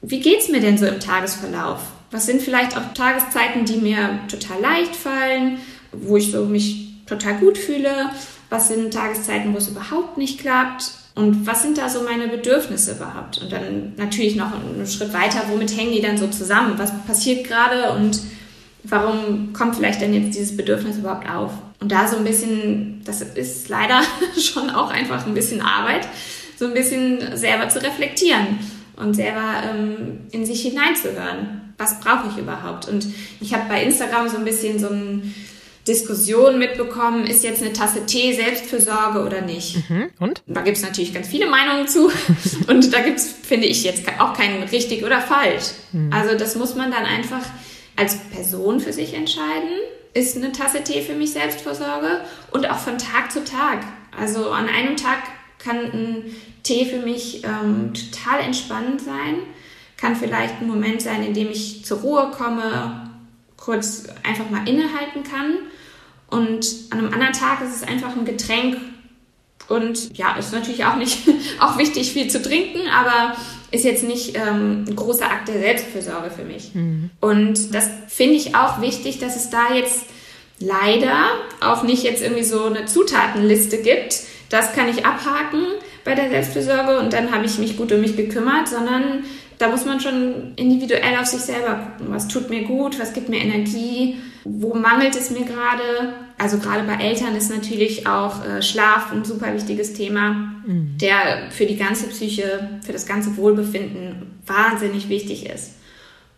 wie 0.03 0.19
geht 0.19 0.41
es 0.41 0.49
mir 0.49 0.59
denn 0.59 0.77
so 0.77 0.85
im 0.85 0.99
Tagesverlauf? 0.99 1.79
Was 2.11 2.27
sind 2.27 2.41
vielleicht 2.41 2.77
auch 2.77 2.93
Tageszeiten, 2.93 3.65
die 3.65 3.77
mir 3.77 4.19
total 4.29 4.61
leicht 4.61 4.95
fallen, 4.95 5.59
wo 5.91 6.17
ich 6.17 6.31
so 6.31 6.45
mich 6.45 6.93
total 7.07 7.35
gut 7.35 7.57
fühle? 7.57 8.11
Was 8.49 8.67
sind 8.67 8.93
Tageszeiten, 8.93 9.53
wo 9.53 9.57
es 9.57 9.69
überhaupt 9.69 10.17
nicht 10.17 10.39
klappt? 10.39 10.91
Und 11.15 11.45
was 11.45 11.61
sind 11.61 11.77
da 11.77 11.89
so 11.89 12.01
meine 12.01 12.27
Bedürfnisse 12.27 12.93
überhaupt? 12.93 13.37
Und 13.37 13.51
dann 13.51 13.93
natürlich 13.97 14.35
noch 14.35 14.51
einen 14.51 14.87
Schritt 14.87 15.13
weiter, 15.13 15.43
womit 15.49 15.77
hängen 15.77 15.91
die 15.91 16.01
dann 16.01 16.17
so 16.17 16.27
zusammen? 16.27 16.73
Was 16.77 16.91
passiert 17.05 17.45
gerade 17.45 17.91
und 17.93 18.19
warum 18.83 19.53
kommt 19.53 19.75
vielleicht 19.75 20.01
denn 20.01 20.13
jetzt 20.13 20.35
dieses 20.35 20.57
Bedürfnis 20.57 20.97
überhaupt 20.97 21.29
auf? 21.29 21.51
Und 21.79 21.91
da 21.91 22.07
so 22.07 22.17
ein 22.17 22.23
bisschen, 22.23 23.01
das 23.05 23.21
ist 23.21 23.69
leider 23.69 24.01
schon 24.39 24.69
auch 24.71 24.89
einfach 24.89 25.27
ein 25.27 25.35
bisschen 25.35 25.61
Arbeit, 25.61 26.07
so 26.57 26.65
ein 26.65 26.73
bisschen 26.73 27.37
selber 27.37 27.69
zu 27.69 27.81
reflektieren 27.83 28.59
und 28.95 29.13
selber 29.13 29.63
ähm, 29.69 30.21
in 30.31 30.45
sich 30.45 30.61
hineinzuhören. 30.61 31.61
Was 31.77 31.99
brauche 31.99 32.29
ich 32.29 32.37
überhaupt? 32.37 32.87
Und 32.87 33.05
ich 33.39 33.53
habe 33.53 33.65
bei 33.67 33.83
Instagram 33.83 34.29
so 34.29 34.37
ein 34.37 34.45
bisschen 34.45 34.79
so 34.79 34.87
ein 34.87 35.33
Diskussion 35.87 36.59
mitbekommen, 36.59 37.25
ist 37.27 37.43
jetzt 37.43 37.61
eine 37.61 37.73
Tasse 37.73 38.05
Tee 38.05 38.33
Selbstfürsorge 38.33 39.23
oder 39.23 39.41
nicht. 39.41 39.89
Mhm. 39.89 40.09
Und? 40.19 40.41
Da 40.47 40.61
gibt 40.61 40.77
es 40.77 40.83
natürlich 40.83 41.13
ganz 41.13 41.27
viele 41.27 41.47
Meinungen 41.47 41.87
zu. 41.87 42.09
Und 42.67 42.93
da 42.93 43.01
gibt 43.01 43.19
es, 43.19 43.31
finde 43.31 43.67
ich, 43.67 43.83
jetzt 43.83 44.03
auch 44.19 44.33
kein 44.33 44.63
richtig 44.63 45.03
oder 45.03 45.19
falsch. 45.19 45.71
Mhm. 45.91 46.13
Also 46.13 46.37
das 46.37 46.55
muss 46.55 46.75
man 46.75 46.89
dann 46.91 47.03
einfach 47.03 47.45
als 47.97 48.15
Person 48.15 48.79
für 48.79 48.93
sich 48.93 49.13
entscheiden. 49.13 49.71
Ist 50.13 50.37
eine 50.37 50.51
Tasse 50.53 50.83
Tee 50.83 51.01
für 51.01 51.15
mich 51.15 51.33
Selbstfürsorge? 51.33 52.21
Und 52.51 52.69
auch 52.69 52.79
von 52.79 52.97
Tag 52.97 53.31
zu 53.31 53.43
Tag. 53.43 53.83
Also 54.17 54.51
an 54.51 54.69
einem 54.69 54.95
Tag 54.95 55.19
kann 55.59 55.77
ein 55.77 56.35
Tee 56.63 56.85
für 56.85 56.99
mich 56.99 57.43
ähm, 57.43 57.93
total 57.93 58.39
entspannend 58.41 59.01
sein. 59.01 59.39
Kann 59.97 60.15
vielleicht 60.15 60.61
ein 60.61 60.67
Moment 60.67 61.01
sein, 61.01 61.23
in 61.23 61.33
dem 61.33 61.49
ich 61.49 61.83
zur 61.83 61.99
Ruhe 61.99 62.31
komme, 62.31 63.09
kurz 63.57 64.05
einfach 64.23 64.49
mal 64.49 64.67
innehalten 64.67 65.23
kann. 65.23 65.55
Und 66.33 66.65
an 66.89 66.97
einem 66.97 67.13
anderen 67.13 67.33
Tag 67.33 67.61
ist 67.61 67.75
es 67.75 67.87
einfach 67.87 68.15
ein 68.17 68.25
Getränk. 68.25 68.77
Und 69.69 70.17
ja, 70.17 70.35
ist 70.35 70.51
natürlich 70.51 70.83
auch 70.83 70.95
nicht 70.95 71.19
auch 71.59 71.77
wichtig, 71.77 72.11
viel 72.11 72.27
zu 72.27 72.41
trinken, 72.41 72.81
aber 72.89 73.35
ist 73.71 73.85
jetzt 73.85 74.03
nicht 74.03 74.35
ähm, 74.35 74.85
ein 74.87 74.95
großer 74.95 75.25
Akt 75.25 75.47
der 75.47 75.59
Selbstfürsorge 75.59 76.31
für 76.31 76.43
mich. 76.43 76.73
Mhm. 76.73 77.11
Und 77.21 77.73
das 77.73 77.87
finde 78.07 78.35
ich 78.35 78.55
auch 78.55 78.81
wichtig, 78.81 79.19
dass 79.19 79.35
es 79.35 79.51
da 79.51 79.73
jetzt 79.73 80.05
leider 80.59 81.27
auch 81.61 81.83
nicht 81.83 82.03
jetzt 82.03 82.23
irgendwie 82.23 82.43
so 82.43 82.65
eine 82.65 82.85
Zutatenliste 82.85 83.77
gibt. 83.77 84.21
Das 84.49 84.73
kann 84.73 84.89
ich 84.89 85.05
abhaken 85.05 85.63
bei 86.03 86.15
der 86.15 86.29
Selbstfürsorge 86.29 86.99
und 86.99 87.13
dann 87.13 87.31
habe 87.31 87.45
ich 87.45 87.57
mich 87.59 87.77
gut 87.77 87.91
um 87.91 88.01
mich 88.01 88.17
gekümmert, 88.17 88.67
sondern 88.67 89.23
da 89.59 89.69
muss 89.69 89.85
man 89.85 89.99
schon 89.99 90.53
individuell 90.55 91.15
auf 91.19 91.27
sich 91.27 91.41
selber 91.41 91.75
gucken. 91.75 92.13
Was 92.13 92.27
tut 92.27 92.49
mir 92.49 92.63
gut? 92.63 92.99
Was 92.99 93.13
gibt 93.13 93.29
mir 93.29 93.39
Energie? 93.39 94.17
Wo 94.45 94.73
mangelt 94.73 95.15
es 95.15 95.29
mir 95.29 95.45
gerade? 95.45 96.13
Also 96.37 96.57
gerade 96.57 96.83
bei 96.83 96.95
Eltern 96.95 97.35
ist 97.35 97.49
natürlich 97.49 98.07
auch 98.07 98.43
äh, 98.45 98.61
Schlaf 98.61 99.11
ein 99.11 99.23
super 99.23 99.53
wichtiges 99.53 99.93
Thema, 99.93 100.31
mhm. 100.65 100.97
der 100.99 101.49
für 101.51 101.65
die 101.65 101.77
ganze 101.77 102.07
Psyche, 102.07 102.79
für 102.85 102.91
das 102.91 103.05
ganze 103.05 103.37
Wohlbefinden 103.37 104.39
wahnsinnig 104.45 105.09
wichtig 105.09 105.45
ist. 105.45 105.71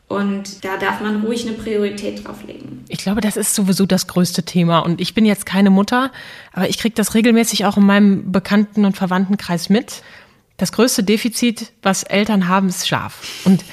Und 0.08 0.64
da 0.64 0.78
darf 0.78 1.02
man 1.02 1.24
ruhig 1.24 1.48
eine 1.48 1.58
Priorität 1.58 2.26
drauflegen. 2.26 2.86
Ich 2.90 3.00
glaube, 3.00 3.22
das 3.22 3.38
ist 3.38 3.56
sowieso 3.56 3.88
das 3.88 4.06
größte 4.06 4.44
Thema. 4.44 4.80
Und 4.80 5.02
ich 5.02 5.16
bin 5.16 5.26
jetzt 5.26 5.48
keine 5.48 5.72
Mutter, 5.72 6.12
aber 6.54 6.70
ich 6.70 6.78
kriege 6.78 6.94
das 6.94 7.16
regelmäßig 7.16 7.66
auch 7.66 7.78
in 7.78 7.86
meinem 7.86 8.32
Bekannten- 8.32 8.86
und 8.86 8.96
Verwandtenkreis 8.96 9.70
mit. 9.70 10.04
Das 10.58 10.72
größte 10.72 11.04
Defizit, 11.04 11.74
was 11.82 12.04
Eltern 12.04 12.48
haben, 12.48 12.70
ist 12.70 12.88
Schlaf. 12.88 13.42
Und 13.46 13.66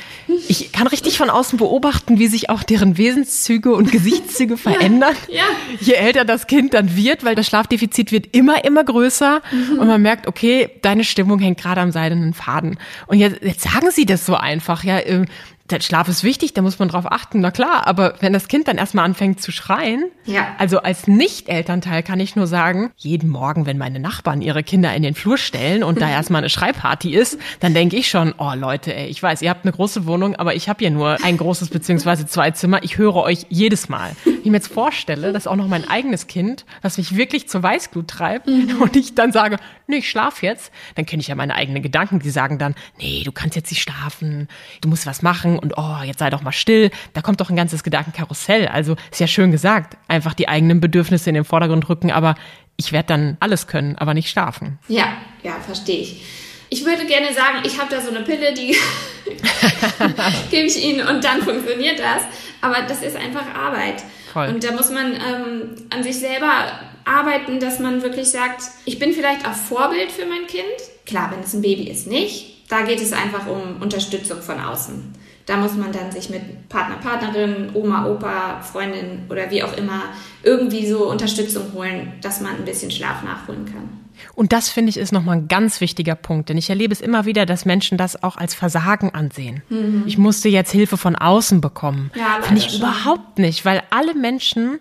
ich 0.48 0.72
kann 0.72 0.86
richtig 0.86 1.18
von 1.18 1.30
außen 1.30 1.58
beobachten, 1.58 2.18
wie 2.18 2.26
sich 2.26 2.50
auch 2.50 2.62
deren 2.62 2.98
Wesenszüge 2.98 3.72
und 3.74 3.92
Gesichtszüge 3.92 4.56
verändern. 4.58 5.14
Ja. 5.28 5.44
Je 5.80 5.94
älter 5.94 6.24
das 6.24 6.46
Kind 6.46 6.74
dann 6.74 6.96
wird, 6.96 7.24
weil 7.24 7.34
das 7.34 7.46
Schlafdefizit 7.46 8.12
wird 8.12 8.34
immer, 8.34 8.64
immer 8.64 8.84
größer. 8.84 9.42
Mhm. 9.50 9.78
Und 9.78 9.86
man 9.86 10.02
merkt, 10.02 10.26
okay, 10.26 10.70
deine 10.82 11.04
Stimmung 11.04 11.38
hängt 11.38 11.58
gerade 11.60 11.80
am 11.80 11.92
seidenen 11.92 12.34
Faden. 12.34 12.78
Und 13.06 13.18
jetzt, 13.18 13.42
jetzt 13.42 13.62
sagen 13.62 13.90
sie 13.90 14.06
das 14.06 14.26
so 14.26 14.34
einfach, 14.34 14.84
ja, 14.84 14.98
äh, 14.98 15.24
der 15.72 15.80
Schlaf 15.80 16.08
ist 16.08 16.22
wichtig, 16.22 16.52
da 16.54 16.62
muss 16.62 16.78
man 16.78 16.88
drauf 16.88 17.10
achten, 17.10 17.40
na 17.40 17.50
klar, 17.50 17.86
aber 17.86 18.14
wenn 18.20 18.32
das 18.32 18.48
Kind 18.48 18.68
dann 18.68 18.78
erstmal 18.78 19.04
anfängt 19.04 19.40
zu 19.40 19.50
schreien, 19.50 20.04
ja. 20.24 20.54
also 20.58 20.80
als 20.80 21.08
Nicht-Elternteil 21.08 22.02
kann 22.02 22.20
ich 22.20 22.36
nur 22.36 22.46
sagen, 22.46 22.90
jeden 22.96 23.30
Morgen, 23.30 23.66
wenn 23.66 23.78
meine 23.78 23.98
Nachbarn 23.98 24.42
ihre 24.42 24.62
Kinder 24.62 24.94
in 24.94 25.02
den 25.02 25.14
Flur 25.14 25.38
stellen 25.38 25.82
und 25.82 26.00
da 26.00 26.08
erstmal 26.10 26.40
eine 26.40 26.50
Schreibparty 26.50 27.14
ist, 27.14 27.38
dann 27.60 27.74
denke 27.74 27.96
ich 27.96 28.08
schon, 28.08 28.34
oh 28.38 28.52
Leute, 28.54 28.94
ey, 28.94 29.06
ich 29.06 29.22
weiß, 29.22 29.42
ihr 29.42 29.50
habt 29.50 29.64
eine 29.64 29.72
große 29.72 30.06
Wohnung, 30.06 30.36
aber 30.36 30.54
ich 30.54 30.68
habe 30.68 30.80
hier 30.80 30.90
nur 30.90 31.18
ein 31.24 31.36
großes 31.36 31.70
beziehungsweise 31.70 32.26
zwei 32.26 32.50
Zimmer, 32.50 32.82
ich 32.82 32.98
höre 32.98 33.16
euch 33.16 33.46
jedes 33.48 33.88
Mal. 33.88 34.12
Wenn 34.24 34.40
ich 34.42 34.50
mir 34.50 34.58
jetzt 34.58 34.72
vorstelle, 34.72 35.32
dass 35.32 35.46
auch 35.46 35.56
noch 35.56 35.68
mein 35.68 35.88
eigenes 35.88 36.26
Kind, 36.26 36.66
was 36.82 36.98
mich 36.98 37.16
wirklich 37.16 37.48
zur 37.48 37.62
Weißglut 37.62 38.08
treibt 38.08 38.46
mhm. 38.46 38.80
und 38.80 38.96
ich 38.96 39.14
dann 39.14 39.32
sage, 39.32 39.56
nee, 39.86 39.96
ich 39.96 40.10
schlaf 40.10 40.42
jetzt, 40.42 40.72
dann 40.94 41.06
kenne 41.06 41.20
ich 41.20 41.28
ja 41.28 41.34
meine 41.34 41.54
eigenen 41.54 41.82
Gedanken, 41.82 42.18
die 42.20 42.30
sagen 42.30 42.58
dann, 42.58 42.74
nee, 42.98 43.22
du 43.24 43.32
kannst 43.32 43.56
jetzt 43.56 43.70
nicht 43.70 43.82
schlafen, 43.82 44.48
du 44.80 44.88
musst 44.88 45.06
was 45.06 45.22
machen 45.22 45.58
und 45.62 45.74
oh, 45.76 46.02
jetzt 46.04 46.18
sei 46.18 46.30
doch 46.30 46.42
mal 46.42 46.52
still. 46.52 46.90
Da 47.14 47.22
kommt 47.22 47.40
doch 47.40 47.50
ein 47.50 47.56
ganzes 47.56 47.82
Gedankenkarussell. 47.82 48.68
Also 48.68 48.96
ist 49.10 49.20
ja 49.20 49.26
schön 49.26 49.52
gesagt, 49.52 49.96
einfach 50.08 50.34
die 50.34 50.48
eigenen 50.48 50.80
Bedürfnisse 50.80 51.30
in 51.30 51.34
den 51.34 51.44
Vordergrund 51.44 51.88
rücken, 51.88 52.10
aber 52.10 52.34
ich 52.76 52.92
werde 52.92 53.08
dann 53.08 53.36
alles 53.40 53.66
können, 53.66 53.96
aber 53.96 54.14
nicht 54.14 54.30
schlafen. 54.30 54.78
Ja, 54.88 55.12
ja, 55.42 55.52
verstehe 55.64 56.00
ich. 56.00 56.24
Ich 56.68 56.86
würde 56.86 57.04
gerne 57.04 57.32
sagen, 57.34 57.58
ich 57.64 57.78
habe 57.78 57.90
da 57.90 58.00
so 58.00 58.08
eine 58.10 58.20
Pille, 58.24 58.54
die 58.54 58.74
gebe 60.50 60.66
ich 60.66 60.82
Ihnen 60.82 61.06
und 61.06 61.22
dann 61.22 61.42
funktioniert 61.42 61.98
das. 61.98 62.22
Aber 62.62 62.82
das 62.82 63.02
ist 63.02 63.16
einfach 63.16 63.44
Arbeit. 63.54 64.02
Voll. 64.32 64.48
Und 64.48 64.64
da 64.64 64.72
muss 64.72 64.90
man 64.90 65.12
ähm, 65.12 65.74
an 65.90 66.02
sich 66.02 66.18
selber 66.18 66.80
arbeiten, 67.04 67.60
dass 67.60 67.78
man 67.78 68.02
wirklich 68.02 68.28
sagt, 68.28 68.62
ich 68.84 68.98
bin 68.98 69.12
vielleicht 69.12 69.46
auch 69.46 69.52
Vorbild 69.52 70.10
für 70.10 70.24
mein 70.24 70.46
Kind. 70.46 70.64
Klar, 71.04 71.30
wenn 71.32 71.40
es 71.40 71.52
ein 71.52 71.60
Baby 71.60 71.90
ist, 71.90 72.06
nicht. 72.06 72.70
Da 72.70 72.82
geht 72.82 73.02
es 73.02 73.12
einfach 73.12 73.46
um 73.46 73.82
Unterstützung 73.82 74.40
von 74.40 74.58
außen. 74.58 75.12
Da 75.46 75.56
muss 75.56 75.74
man 75.74 75.92
dann 75.92 76.12
sich 76.12 76.30
mit 76.30 76.68
Partner, 76.68 76.96
Partnerin, 76.96 77.70
Oma, 77.74 78.06
Opa, 78.06 78.60
Freundin 78.60 79.26
oder 79.28 79.50
wie 79.50 79.62
auch 79.62 79.76
immer 79.76 80.02
irgendwie 80.42 80.86
so 80.86 81.10
Unterstützung 81.10 81.72
holen, 81.72 82.12
dass 82.20 82.40
man 82.40 82.56
ein 82.56 82.64
bisschen 82.64 82.90
Schlaf 82.90 83.22
nachholen 83.22 83.64
kann. 83.64 84.02
Und 84.34 84.52
das 84.52 84.68
finde 84.68 84.90
ich 84.90 84.96
ist 84.96 85.12
nochmal 85.12 85.38
ein 85.38 85.48
ganz 85.48 85.80
wichtiger 85.80 86.14
Punkt, 86.14 86.48
denn 86.48 86.56
ich 86.56 86.70
erlebe 86.70 86.92
es 86.92 87.00
immer 87.00 87.24
wieder, 87.24 87.46
dass 87.46 87.64
Menschen 87.64 87.98
das 87.98 88.22
auch 88.22 88.36
als 88.36 88.54
Versagen 88.54 89.10
ansehen. 89.10 89.62
Mhm. 89.68 90.04
Ich 90.06 90.18
musste 90.18 90.48
jetzt 90.48 90.70
Hilfe 90.70 90.96
von 90.96 91.16
außen 91.16 91.60
bekommen. 91.60 92.10
Ja, 92.14 92.40
finde 92.42 92.60
ich 92.60 92.70
schon. 92.70 92.80
überhaupt 92.80 93.38
nicht, 93.38 93.64
weil 93.64 93.82
alle 93.90 94.14
Menschen 94.14 94.78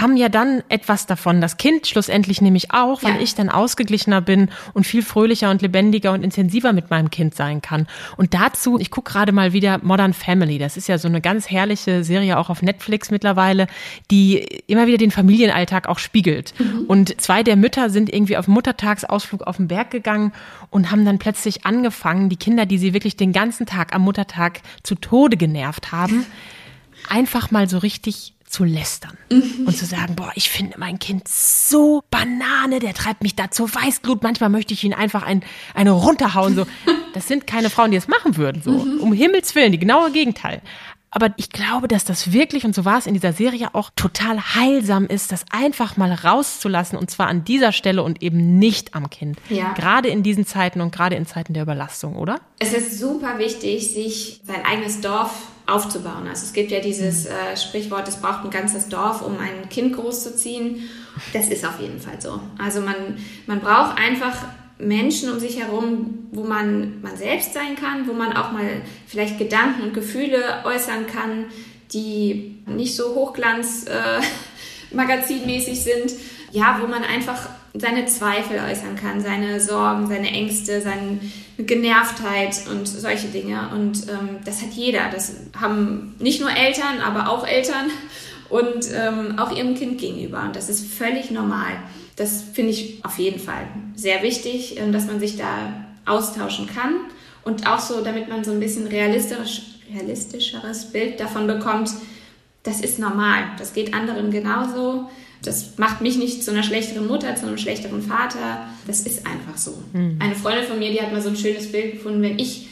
haben 0.00 0.16
ja 0.16 0.28
dann 0.28 0.62
etwas 0.68 1.06
davon. 1.06 1.40
Das 1.40 1.56
Kind 1.56 1.86
schlussendlich 1.86 2.40
nämlich 2.40 2.72
auch, 2.72 3.02
weil 3.02 3.16
ja. 3.16 3.20
ich 3.20 3.34
dann 3.34 3.48
ausgeglichener 3.48 4.20
bin 4.20 4.50
und 4.74 4.86
viel 4.86 5.02
fröhlicher 5.02 5.50
und 5.50 5.62
lebendiger 5.62 6.12
und 6.12 6.22
intensiver 6.22 6.72
mit 6.72 6.90
meinem 6.90 7.10
Kind 7.10 7.34
sein 7.34 7.62
kann. 7.62 7.86
Und 8.16 8.34
dazu, 8.34 8.78
ich 8.78 8.90
gucke 8.90 9.12
gerade 9.12 9.32
mal 9.32 9.52
wieder 9.52 9.78
Modern 9.82 10.12
Family. 10.12 10.58
Das 10.58 10.76
ist 10.76 10.88
ja 10.88 10.98
so 10.98 11.08
eine 11.08 11.20
ganz 11.20 11.50
herrliche 11.50 12.04
Serie 12.04 12.38
auch 12.38 12.50
auf 12.50 12.62
Netflix 12.62 13.10
mittlerweile, 13.10 13.66
die 14.10 14.38
immer 14.66 14.86
wieder 14.86 14.98
den 14.98 15.10
Familienalltag 15.10 15.88
auch 15.88 15.98
spiegelt. 15.98 16.54
Mhm. 16.58 16.84
Und 16.86 17.20
zwei 17.20 17.42
der 17.42 17.56
Mütter 17.56 17.90
sind 17.90 18.12
irgendwie 18.12 18.36
auf 18.36 18.48
Muttertagsausflug 18.48 19.42
auf 19.42 19.56
den 19.56 19.68
Berg 19.68 19.90
gegangen 19.90 20.32
und 20.70 20.90
haben 20.90 21.04
dann 21.04 21.18
plötzlich 21.18 21.64
angefangen, 21.64 22.28
die 22.28 22.36
Kinder, 22.36 22.66
die 22.66 22.78
sie 22.78 22.92
wirklich 22.92 23.16
den 23.16 23.32
ganzen 23.32 23.66
Tag 23.66 23.94
am 23.94 24.02
Muttertag 24.02 24.60
zu 24.82 24.94
Tode 24.94 25.36
genervt 25.36 25.92
haben, 25.92 26.26
einfach 27.08 27.50
mal 27.50 27.68
so 27.68 27.78
richtig 27.78 28.35
zu 28.48 28.64
lästern 28.64 29.16
mhm. 29.30 29.66
und 29.66 29.76
zu 29.76 29.84
sagen, 29.84 30.16
boah, 30.16 30.30
ich 30.34 30.50
finde 30.50 30.78
mein 30.78 30.98
Kind 30.98 31.28
so 31.28 32.02
Banane, 32.10 32.78
der 32.78 32.94
treibt 32.94 33.22
mich 33.22 33.34
da 33.34 33.50
zur 33.50 33.74
Weißglut. 33.74 34.22
Manchmal 34.22 34.50
möchte 34.50 34.74
ich 34.74 34.84
ihn 34.84 34.94
einfach 34.94 35.22
ein, 35.22 35.42
eine 35.74 35.90
runterhauen. 35.90 36.54
So, 36.54 36.66
das 37.14 37.28
sind 37.28 37.46
keine 37.46 37.70
Frauen, 37.70 37.90
die 37.90 37.96
es 37.96 38.08
machen 38.08 38.36
würden. 38.36 38.62
So, 38.62 38.72
mhm. 38.72 39.00
um 39.00 39.12
Himmels 39.12 39.54
willen, 39.54 39.72
die 39.72 39.78
genaue 39.78 40.12
Gegenteil. 40.12 40.62
Aber 41.10 41.32
ich 41.38 41.48
glaube, 41.48 41.88
dass 41.88 42.04
das 42.04 42.32
wirklich, 42.32 42.66
und 42.66 42.74
so 42.74 42.84
war 42.84 42.98
es 42.98 43.06
in 43.06 43.14
dieser 43.14 43.32
Serie 43.32 43.74
auch, 43.74 43.90
total 43.96 44.54
heilsam 44.54 45.06
ist, 45.06 45.32
das 45.32 45.46
einfach 45.50 45.96
mal 45.96 46.12
rauszulassen 46.12 46.98
und 46.98 47.10
zwar 47.10 47.28
an 47.28 47.42
dieser 47.42 47.72
Stelle 47.72 48.02
und 48.02 48.22
eben 48.22 48.58
nicht 48.58 48.94
am 48.94 49.08
Kind. 49.08 49.38
Ja. 49.48 49.72
Gerade 49.72 50.08
in 50.08 50.22
diesen 50.22 50.44
Zeiten 50.44 50.82
und 50.82 50.94
gerade 50.94 51.16
in 51.16 51.24
Zeiten 51.24 51.54
der 51.54 51.62
Überlastung, 51.62 52.16
oder? 52.16 52.40
Es 52.58 52.74
ist 52.74 52.98
super 52.98 53.38
wichtig, 53.38 53.92
sich 53.92 54.42
sein 54.44 54.64
eigenes 54.66 55.00
Dorf 55.00 55.48
aufzubauen. 55.66 56.28
Also 56.28 56.44
es 56.44 56.52
gibt 56.52 56.70
ja 56.70 56.80
dieses 56.80 57.24
mhm. 57.24 57.30
äh, 57.30 57.56
Sprichwort, 57.56 58.08
es 58.08 58.16
braucht 58.16 58.44
ein 58.44 58.50
ganzes 58.50 58.88
Dorf, 58.88 59.22
um 59.22 59.38
ein 59.38 59.68
Kind 59.68 59.94
großzuziehen. 59.94 60.88
Das 61.32 61.48
ist 61.48 61.64
auf 61.66 61.80
jeden 61.80 62.00
Fall 62.00 62.20
so. 62.20 62.40
Also 62.58 62.80
man, 62.80 62.94
man 63.46 63.60
braucht 63.60 63.98
einfach 63.98 64.36
Menschen 64.78 65.30
um 65.30 65.40
sich 65.40 65.58
herum, 65.58 66.28
wo 66.32 66.44
man 66.44 67.00
man 67.00 67.16
selbst 67.16 67.54
sein 67.54 67.76
kann, 67.76 68.06
wo 68.06 68.12
man 68.12 68.34
auch 68.34 68.52
mal 68.52 68.82
vielleicht 69.06 69.38
Gedanken 69.38 69.82
und 69.82 69.94
Gefühle 69.94 70.62
äußern 70.64 71.06
kann, 71.06 71.46
die 71.92 72.62
nicht 72.66 72.94
so 72.94 73.14
hochglanz 73.14 73.86
äh, 73.86 74.20
magazinmäßig 74.94 75.80
sind. 75.80 76.12
Ja, 76.52 76.78
wo 76.80 76.86
man 76.86 77.02
einfach 77.02 77.48
seine 77.74 78.06
Zweifel 78.06 78.58
äußern 78.58 78.96
kann, 78.96 79.20
seine 79.20 79.60
Sorgen, 79.60 80.06
seine 80.06 80.28
Ängste, 80.28 80.80
seine 80.80 81.18
Genervtheit 81.58 82.66
und 82.70 82.86
solche 82.86 83.28
Dinge. 83.28 83.68
Und 83.72 84.08
ähm, 84.08 84.38
das 84.44 84.62
hat 84.62 84.70
jeder. 84.72 85.10
Das 85.10 85.34
haben 85.60 86.14
nicht 86.18 86.40
nur 86.40 86.50
Eltern, 86.50 87.00
aber 87.04 87.28
auch 87.28 87.46
Eltern 87.46 87.90
und 88.48 88.86
ähm, 88.94 89.38
auch 89.38 89.54
ihrem 89.54 89.74
Kind 89.74 89.98
gegenüber. 89.98 90.42
Und 90.42 90.56
das 90.56 90.68
ist 90.68 90.86
völlig 90.86 91.30
normal. 91.30 91.72
Das 92.16 92.42
finde 92.54 92.70
ich 92.70 93.04
auf 93.04 93.18
jeden 93.18 93.40
Fall 93.40 93.66
sehr 93.94 94.22
wichtig, 94.22 94.78
ähm, 94.78 94.92
dass 94.92 95.06
man 95.06 95.20
sich 95.20 95.36
da 95.36 95.84
austauschen 96.06 96.68
kann 96.68 96.94
und 97.46 97.66
auch 97.68 97.78
so, 97.78 98.02
damit 98.02 98.28
man 98.28 98.42
so 98.42 98.50
ein 98.50 98.60
bisschen 98.60 98.88
realistisch, 98.88 99.62
realistischeres 99.94 100.86
Bild 100.86 101.20
davon 101.20 101.46
bekommt, 101.46 101.90
das 102.64 102.80
ist 102.80 102.98
normal, 102.98 103.44
das 103.56 103.72
geht 103.72 103.94
anderen 103.94 104.32
genauso. 104.32 105.08
Das 105.42 105.78
macht 105.78 106.00
mich 106.00 106.16
nicht 106.16 106.42
zu 106.42 106.50
einer 106.50 106.62
schlechteren 106.62 107.06
Mutter, 107.06 107.36
zu 107.36 107.46
einem 107.46 107.58
schlechteren 107.58 108.02
Vater. 108.02 108.66
Das 108.86 109.00
ist 109.00 109.26
einfach 109.26 109.56
so. 109.56 109.82
Mhm. 109.92 110.18
Eine 110.20 110.34
Freundin 110.34 110.64
von 110.64 110.78
mir, 110.78 110.90
die 110.90 111.00
hat 111.00 111.12
mal 111.12 111.20
so 111.20 111.28
ein 111.28 111.36
schönes 111.36 111.70
Bild 111.70 111.92
gefunden, 111.92 112.22
wenn 112.22 112.38
ich 112.38 112.68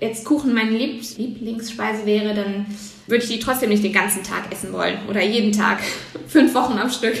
jetzt 0.00 0.24
Kuchen 0.24 0.54
meine 0.54 0.70
Lieblingsspeise 0.70 2.06
wäre, 2.06 2.34
dann 2.34 2.66
würde 3.06 3.24
ich 3.24 3.30
die 3.30 3.38
trotzdem 3.38 3.68
nicht 3.68 3.84
den 3.84 3.92
ganzen 3.92 4.22
Tag 4.22 4.50
essen 4.50 4.72
wollen 4.72 4.98
oder 5.08 5.22
jeden 5.22 5.52
Tag, 5.52 5.80
fünf 6.28 6.54
Wochen 6.54 6.78
am 6.78 6.90
Stück. 6.90 7.16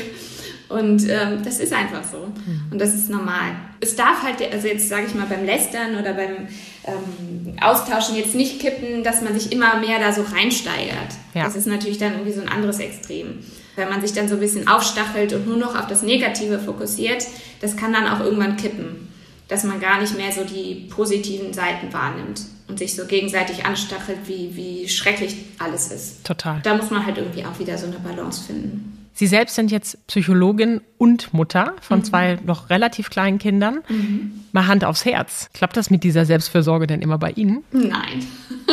Und 0.68 1.02
ähm, 1.08 1.42
das 1.44 1.58
ist 1.58 1.72
einfach 1.72 2.04
so. 2.04 2.18
Mhm. 2.18 2.68
Und 2.70 2.78
das 2.80 2.94
ist 2.94 3.10
normal. 3.10 3.56
Es 3.80 3.96
darf 3.96 4.22
halt, 4.22 4.36
also 4.52 4.68
jetzt 4.68 4.88
sage 4.88 5.06
ich 5.08 5.14
mal 5.14 5.26
beim 5.26 5.44
Lästern 5.44 5.96
oder 5.98 6.14
beim 6.14 6.46
ähm, 6.84 7.56
Austauschen 7.60 8.16
jetzt 8.16 8.36
nicht 8.36 8.60
kippen, 8.60 9.02
dass 9.02 9.20
man 9.20 9.36
sich 9.36 9.50
immer 9.50 9.80
mehr 9.80 9.98
da 9.98 10.12
so 10.12 10.22
reinsteigert. 10.22 11.12
Ja. 11.34 11.44
Das 11.44 11.56
ist 11.56 11.66
natürlich 11.66 11.98
dann 11.98 12.12
irgendwie 12.12 12.32
so 12.32 12.40
ein 12.40 12.48
anderes 12.48 12.78
Extrem. 12.78 13.40
Wenn 13.76 13.88
man 13.88 14.00
sich 14.00 14.12
dann 14.12 14.28
so 14.28 14.34
ein 14.34 14.40
bisschen 14.40 14.68
aufstachelt 14.68 15.32
und 15.32 15.46
nur 15.46 15.56
noch 15.56 15.78
auf 15.78 15.86
das 15.86 16.02
Negative 16.02 16.58
fokussiert, 16.58 17.24
das 17.60 17.76
kann 17.76 17.92
dann 17.92 18.06
auch 18.06 18.20
irgendwann 18.20 18.56
kippen. 18.56 19.08
Dass 19.48 19.64
man 19.64 19.80
gar 19.80 20.00
nicht 20.00 20.16
mehr 20.16 20.32
so 20.32 20.44
die 20.44 20.88
positiven 20.90 21.52
Seiten 21.52 21.92
wahrnimmt 21.92 22.42
und 22.68 22.78
sich 22.78 22.94
so 22.94 23.06
gegenseitig 23.06 23.66
anstachelt, 23.66 24.18
wie, 24.26 24.54
wie 24.54 24.88
schrecklich 24.88 25.36
alles 25.58 25.90
ist. 25.90 26.24
Total. 26.24 26.60
Da 26.62 26.76
muss 26.76 26.90
man 26.90 27.04
halt 27.04 27.18
irgendwie 27.18 27.44
auch 27.44 27.58
wieder 27.58 27.76
so 27.76 27.86
eine 27.86 27.98
Balance 27.98 28.44
finden. 28.44 29.00
Sie 29.12 29.26
selbst 29.26 29.54
sind 29.54 29.70
jetzt 29.70 30.06
Psychologin 30.06 30.80
und 30.96 31.34
Mutter 31.34 31.74
von 31.82 31.98
mhm. 31.98 32.04
zwei 32.04 32.38
noch 32.44 32.70
relativ 32.70 33.10
kleinen 33.10 33.38
Kindern. 33.38 33.80
Mhm. 33.88 34.44
Mal 34.52 34.66
Hand 34.66 34.84
aufs 34.84 35.04
Herz. 35.04 35.50
Klappt 35.52 35.76
das 35.76 35.90
mit 35.90 36.04
dieser 36.04 36.24
Selbstfürsorge 36.24 36.86
denn 36.86 37.02
immer 37.02 37.18
bei 37.18 37.32
Ihnen? 37.32 37.62
Nein. 37.70 38.26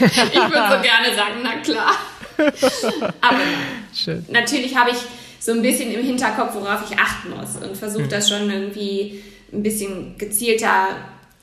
ich 0.00 0.16
würde 0.16 0.32
so 0.32 0.82
gerne 0.82 1.14
sagen, 1.14 1.34
na 1.44 1.56
klar. 1.62 1.92
Aber 3.20 3.38
Schön. 3.94 4.24
natürlich 4.30 4.76
habe 4.76 4.90
ich 4.90 4.96
so 5.40 5.52
ein 5.52 5.62
bisschen 5.62 5.92
im 5.92 6.04
Hinterkopf, 6.04 6.54
worauf 6.54 6.90
ich 6.90 6.98
achten 6.98 7.30
muss 7.30 7.56
und 7.56 7.76
versuche 7.76 8.04
mhm. 8.04 8.08
das 8.08 8.28
schon 8.28 8.50
irgendwie 8.50 9.22
ein 9.52 9.62
bisschen 9.62 10.16
gezielter 10.18 10.88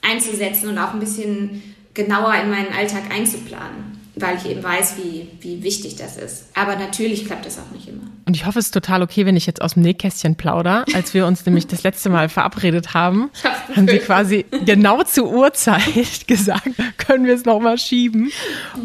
einzusetzen 0.01 0.70
und 0.70 0.77
auch 0.77 0.93
ein 0.93 1.00
bisschen 1.00 1.62
genauer 1.93 2.34
in 2.36 2.50
meinen 2.50 2.74
Alltag 2.74 3.03
einzuplanen 3.13 3.91
weil 4.15 4.38
ich 4.38 4.46
eben 4.46 4.62
weiß, 4.62 4.98
wie, 4.98 5.30
wie 5.39 5.63
wichtig 5.63 5.96
das 5.96 6.18
ist. 6.18 6.48
Aber 6.53 6.75
natürlich 6.75 7.25
klappt 7.25 7.46
das 7.46 7.58
auch 7.58 7.72
nicht 7.72 7.88
immer. 7.88 8.01
Und 8.25 8.36
ich 8.36 8.46
hoffe, 8.46 8.60
es 8.60 8.65
ist 8.65 8.74
total 8.74 9.01
okay, 9.01 9.25
wenn 9.25 9.38
ich 9.38 9.46
jetzt 9.46 9.62
aus 9.62 9.75
dem 9.75 9.84
Nähkästchen 9.84 10.36
plauder. 10.36 10.86
Als 10.94 11.13
wir 11.13 11.25
uns 11.25 11.46
nämlich 11.46 11.68
das 11.68 11.84
letzte 11.84 12.10
Mal 12.10 12.27
verabredet 12.27 12.94
haben, 12.94 13.30
haben 13.75 13.88
sie 13.88 14.00
quasi 14.00 14.46
genau 14.65 15.03
zur 15.03 15.32
Uhrzeit 15.32 15.82
gesagt, 16.27 16.70
können 16.98 17.25
wir 17.25 17.34
es 17.34 17.46
nochmal 17.46 17.77
schieben. 17.77 18.32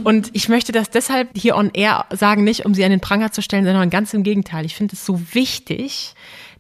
Und 0.04 0.30
ich 0.33 0.49
möchte 0.49 0.73
das 0.73 0.90
deshalb 0.90 1.30
hier 1.37 1.56
on 1.56 1.71
air 1.75 2.06
sagen, 2.11 2.45
nicht 2.45 2.64
um 2.64 2.75
sie 2.75 2.85
an 2.85 2.90
den 2.90 3.00
Pranger 3.00 3.33
zu 3.33 3.42
stellen, 3.42 3.64
sondern 3.64 3.90
ganz 3.90 4.14
im 4.14 4.23
Gegenteil. 4.23 4.64
Ich 4.64 4.76
finde 4.76 4.95
es 4.95 5.04
so 5.04 5.21
wichtig, 5.33 6.14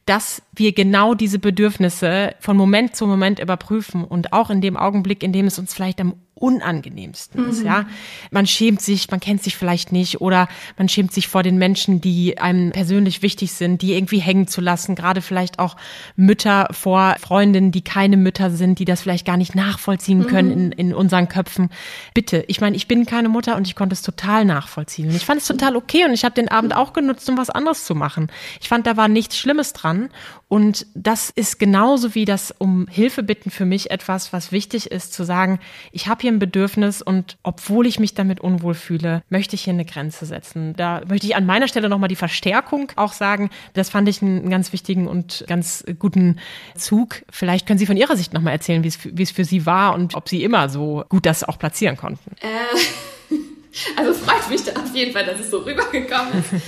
dass 0.06 0.40
wir 0.54 0.72
genau 0.72 1.14
diese 1.14 1.38
Bedürfnisse 1.38 2.34
von 2.40 2.56
Moment 2.56 2.94
zu 2.96 3.06
Moment 3.06 3.40
überprüfen 3.40 4.04
und 4.04 4.32
auch 4.32 4.50
in 4.50 4.60
dem 4.60 4.76
Augenblick, 4.76 5.22
in 5.22 5.32
dem 5.32 5.46
es 5.46 5.58
uns 5.58 5.74
vielleicht 5.74 6.00
am 6.00 6.14
unangenehmsten 6.38 7.44
mhm. 7.44 7.50
ist, 7.50 7.62
ja. 7.64 7.86
Man 8.30 8.46
schämt 8.46 8.82
sich, 8.82 9.10
man 9.10 9.20
kennt 9.20 9.42
sich 9.42 9.56
vielleicht 9.56 9.90
nicht 9.90 10.20
oder 10.20 10.48
man 10.76 10.86
schämt 10.86 11.12
sich 11.12 11.28
vor 11.28 11.42
den 11.42 11.56
Menschen, 11.56 12.02
die 12.02 12.36
einem 12.36 12.72
persönlich 12.72 13.22
wichtig 13.22 13.52
sind, 13.52 13.80
die 13.80 13.94
irgendwie 13.94 14.18
hängen 14.18 14.46
zu 14.46 14.60
lassen, 14.60 14.94
gerade 14.94 15.22
vielleicht 15.22 15.58
auch 15.58 15.76
Mütter 16.14 16.68
vor 16.72 17.16
Freundinnen, 17.20 17.72
die 17.72 17.82
keine 17.82 18.18
Mütter 18.18 18.50
sind, 18.50 18.78
die 18.78 18.84
das 18.84 19.00
vielleicht 19.00 19.24
gar 19.24 19.38
nicht 19.38 19.54
nachvollziehen 19.54 20.18
mhm. 20.18 20.26
können 20.26 20.50
in, 20.50 20.72
in 20.72 20.94
unseren 20.94 21.28
Köpfen. 21.28 21.70
Bitte, 22.12 22.44
ich 22.48 22.60
meine, 22.60 22.76
ich 22.76 22.86
bin 22.86 23.06
keine 23.06 23.30
Mutter 23.30 23.56
und 23.56 23.66
ich 23.66 23.74
konnte 23.74 23.94
es 23.94 24.02
total 24.02 24.44
nachvollziehen. 24.44 25.08
Und 25.08 25.16
ich 25.16 25.24
fand 25.24 25.40
es 25.40 25.46
total 25.46 25.74
okay 25.74 26.04
und 26.04 26.12
ich 26.12 26.26
habe 26.26 26.34
den 26.34 26.50
Abend 26.50 26.76
auch 26.76 26.92
genutzt, 26.92 27.30
um 27.30 27.38
was 27.38 27.48
anderes 27.48 27.86
zu 27.86 27.94
machen. 27.94 28.30
Ich 28.60 28.68
fand, 28.68 28.86
da 28.86 28.98
war 28.98 29.08
nichts 29.08 29.38
Schlimmes 29.38 29.72
dran 29.72 30.10
und 30.48 30.86
das 30.94 31.30
ist 31.30 31.58
genauso 31.58 32.14
wie 32.14 32.24
das 32.24 32.54
um 32.56 32.86
Hilfe 32.88 33.24
bitten 33.24 33.50
für 33.50 33.64
mich 33.64 33.90
etwas, 33.90 34.32
was 34.32 34.52
wichtig 34.52 34.92
ist, 34.92 35.12
zu 35.12 35.24
sagen, 35.24 35.58
ich 35.90 36.06
habe 36.06 36.22
hier 36.22 36.30
ein 36.30 36.38
Bedürfnis 36.38 37.02
und 37.02 37.36
obwohl 37.42 37.84
ich 37.84 37.98
mich 37.98 38.14
damit 38.14 38.38
unwohl 38.40 38.74
fühle, 38.74 39.22
möchte 39.28 39.56
ich 39.56 39.64
hier 39.64 39.72
eine 39.72 39.84
Grenze 39.84 40.24
setzen. 40.24 40.74
Da 40.76 41.02
möchte 41.08 41.26
ich 41.26 41.34
an 41.34 41.46
meiner 41.46 41.66
Stelle 41.66 41.88
nochmal 41.88 42.08
die 42.08 42.14
Verstärkung 42.14 42.92
auch 42.94 43.12
sagen. 43.12 43.50
Das 43.74 43.90
fand 43.90 44.08
ich 44.08 44.22
einen 44.22 44.48
ganz 44.48 44.72
wichtigen 44.72 45.08
und 45.08 45.44
ganz 45.48 45.84
guten 45.98 46.38
Zug. 46.76 47.22
Vielleicht 47.28 47.66
können 47.66 47.80
Sie 47.80 47.86
von 47.86 47.96
Ihrer 47.96 48.16
Sicht 48.16 48.32
nochmal 48.32 48.52
erzählen, 48.52 48.84
wie 48.84 49.22
es, 49.22 49.30
für 49.32 49.44
Sie 49.44 49.66
war 49.66 49.94
und 49.94 50.14
ob 50.14 50.28
Sie 50.28 50.44
immer 50.44 50.68
so 50.68 51.04
gut 51.08 51.26
das 51.26 51.42
auch 51.42 51.58
platzieren 51.58 51.96
konnten. 51.96 52.36
Äh, 52.40 53.34
also 53.96 54.14
freut 54.14 54.48
mich 54.48 54.60
auf 54.76 54.94
jeden 54.94 55.12
Fall, 55.12 55.26
dass 55.26 55.40
es 55.40 55.50
so 55.50 55.58
rübergekommen 55.58 56.38
ist. 56.38 56.62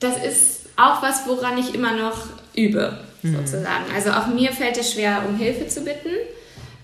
Das 0.00 0.16
ist 0.16 0.66
auch 0.74 1.00
was, 1.00 1.28
woran 1.28 1.58
ich 1.58 1.76
immer 1.76 1.92
noch 1.92 2.18
übe. 2.56 2.98
Mhm. 3.22 3.36
sozusagen. 3.36 3.84
Also 3.94 4.10
auch 4.10 4.26
mir 4.28 4.52
fällt 4.52 4.76
es 4.78 4.92
schwer, 4.92 5.22
um 5.28 5.36
Hilfe 5.36 5.66
zu 5.68 5.82
bitten, 5.82 6.10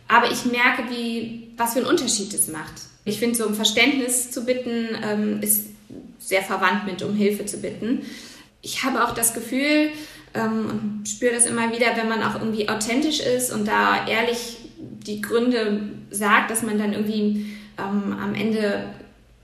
aber 0.09 0.31
ich 0.31 0.45
merke, 0.45 0.85
wie, 0.91 1.49
was 1.57 1.73
für 1.73 1.81
einen 1.81 1.89
Unterschied 1.89 2.33
es 2.33 2.49
macht. 2.49 2.73
Ich 3.05 3.19
finde, 3.19 3.37
so 3.37 3.47
um 3.47 3.55
Verständnis 3.55 4.31
zu 4.31 4.45
bitten, 4.45 4.89
ähm, 5.03 5.41
ist 5.41 5.67
sehr 6.19 6.43
verwandt 6.43 6.87
mit 6.87 7.03
um 7.03 7.15
Hilfe 7.15 7.47
zu 7.47 7.59
bitten. 7.59 8.03
Ich 8.63 8.83
habe 8.83 9.05
auch 9.05 9.15
das 9.15 9.33
Gefühl 9.33 9.91
ähm, 10.35 10.67
und 10.71 11.09
spüre 11.09 11.33
das 11.33 11.47
immer 11.47 11.73
wieder, 11.73 11.87
wenn 11.97 12.09
man 12.09 12.23
auch 12.23 12.35
irgendwie 12.35 12.69
authentisch 12.69 13.21
ist 13.21 13.53
und 13.53 13.67
da 13.67 14.07
ehrlich 14.07 14.59
die 14.79 15.21
Gründe 15.21 15.89
sagt, 16.11 16.51
dass 16.51 16.63
man 16.63 16.79
dann 16.79 16.93
irgendwie 16.93 17.47
ähm, 17.79 18.17
am 18.21 18.35
Ende 18.35 18.85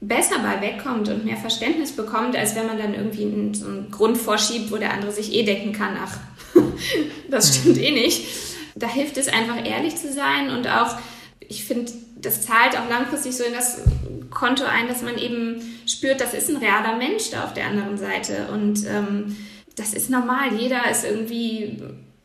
besser 0.01 0.41
bei 0.41 0.61
wegkommt 0.61 1.09
und 1.09 1.25
mehr 1.25 1.37
Verständnis 1.37 1.93
bekommt, 1.93 2.37
als 2.37 2.57
wenn 2.57 2.67
man 2.67 2.79
dann 2.79 2.95
irgendwie 2.95 3.23
einen, 3.23 3.55
so 3.55 3.67
einen 3.67 3.91
Grund 3.91 4.19
vorschiebt, 4.19 4.73
wo 4.73 4.77
der 4.77 4.93
andere 4.93 5.13
sich 5.13 5.33
eh 5.33 5.45
denken 5.45 5.73
kann, 5.73 5.97
ach, 6.03 6.19
das 7.31 7.57
stimmt 7.57 7.79
eh 7.79 7.91
nicht. 7.91 8.27
Da 8.75 8.89
hilft 8.89 9.17
es 9.17 9.29
einfach 9.29 9.65
ehrlich 9.65 9.97
zu 9.97 10.13
sein 10.13 10.51
und 10.51 10.67
auch, 10.67 10.97
ich 11.41 11.65
finde, 11.65 11.93
das 12.17 12.43
zahlt 12.43 12.79
auch 12.79 12.89
langfristig 12.89 13.37
so 13.37 13.45
in 13.45 13.53
das 13.53 13.83
Konto 14.31 14.65
ein, 14.65 14.89
dass 14.89 15.03
man 15.03 15.19
eben 15.19 15.63
spürt, 15.87 16.21
das 16.21 16.35
ist 16.35 16.49
ein 16.49 16.57
realer 16.57 16.97
Mensch 16.97 17.31
da 17.31 17.45
auf 17.45 17.55
der 17.55 17.67
anderen 17.67 17.99
Seite 17.99 18.49
und 18.53 18.87
ähm, 18.87 19.37
das 19.77 19.93
ist 19.93 20.11
normal. 20.11 20.55
Jeder 20.57 20.91
ist 20.91 21.05
irgendwie 21.05 21.83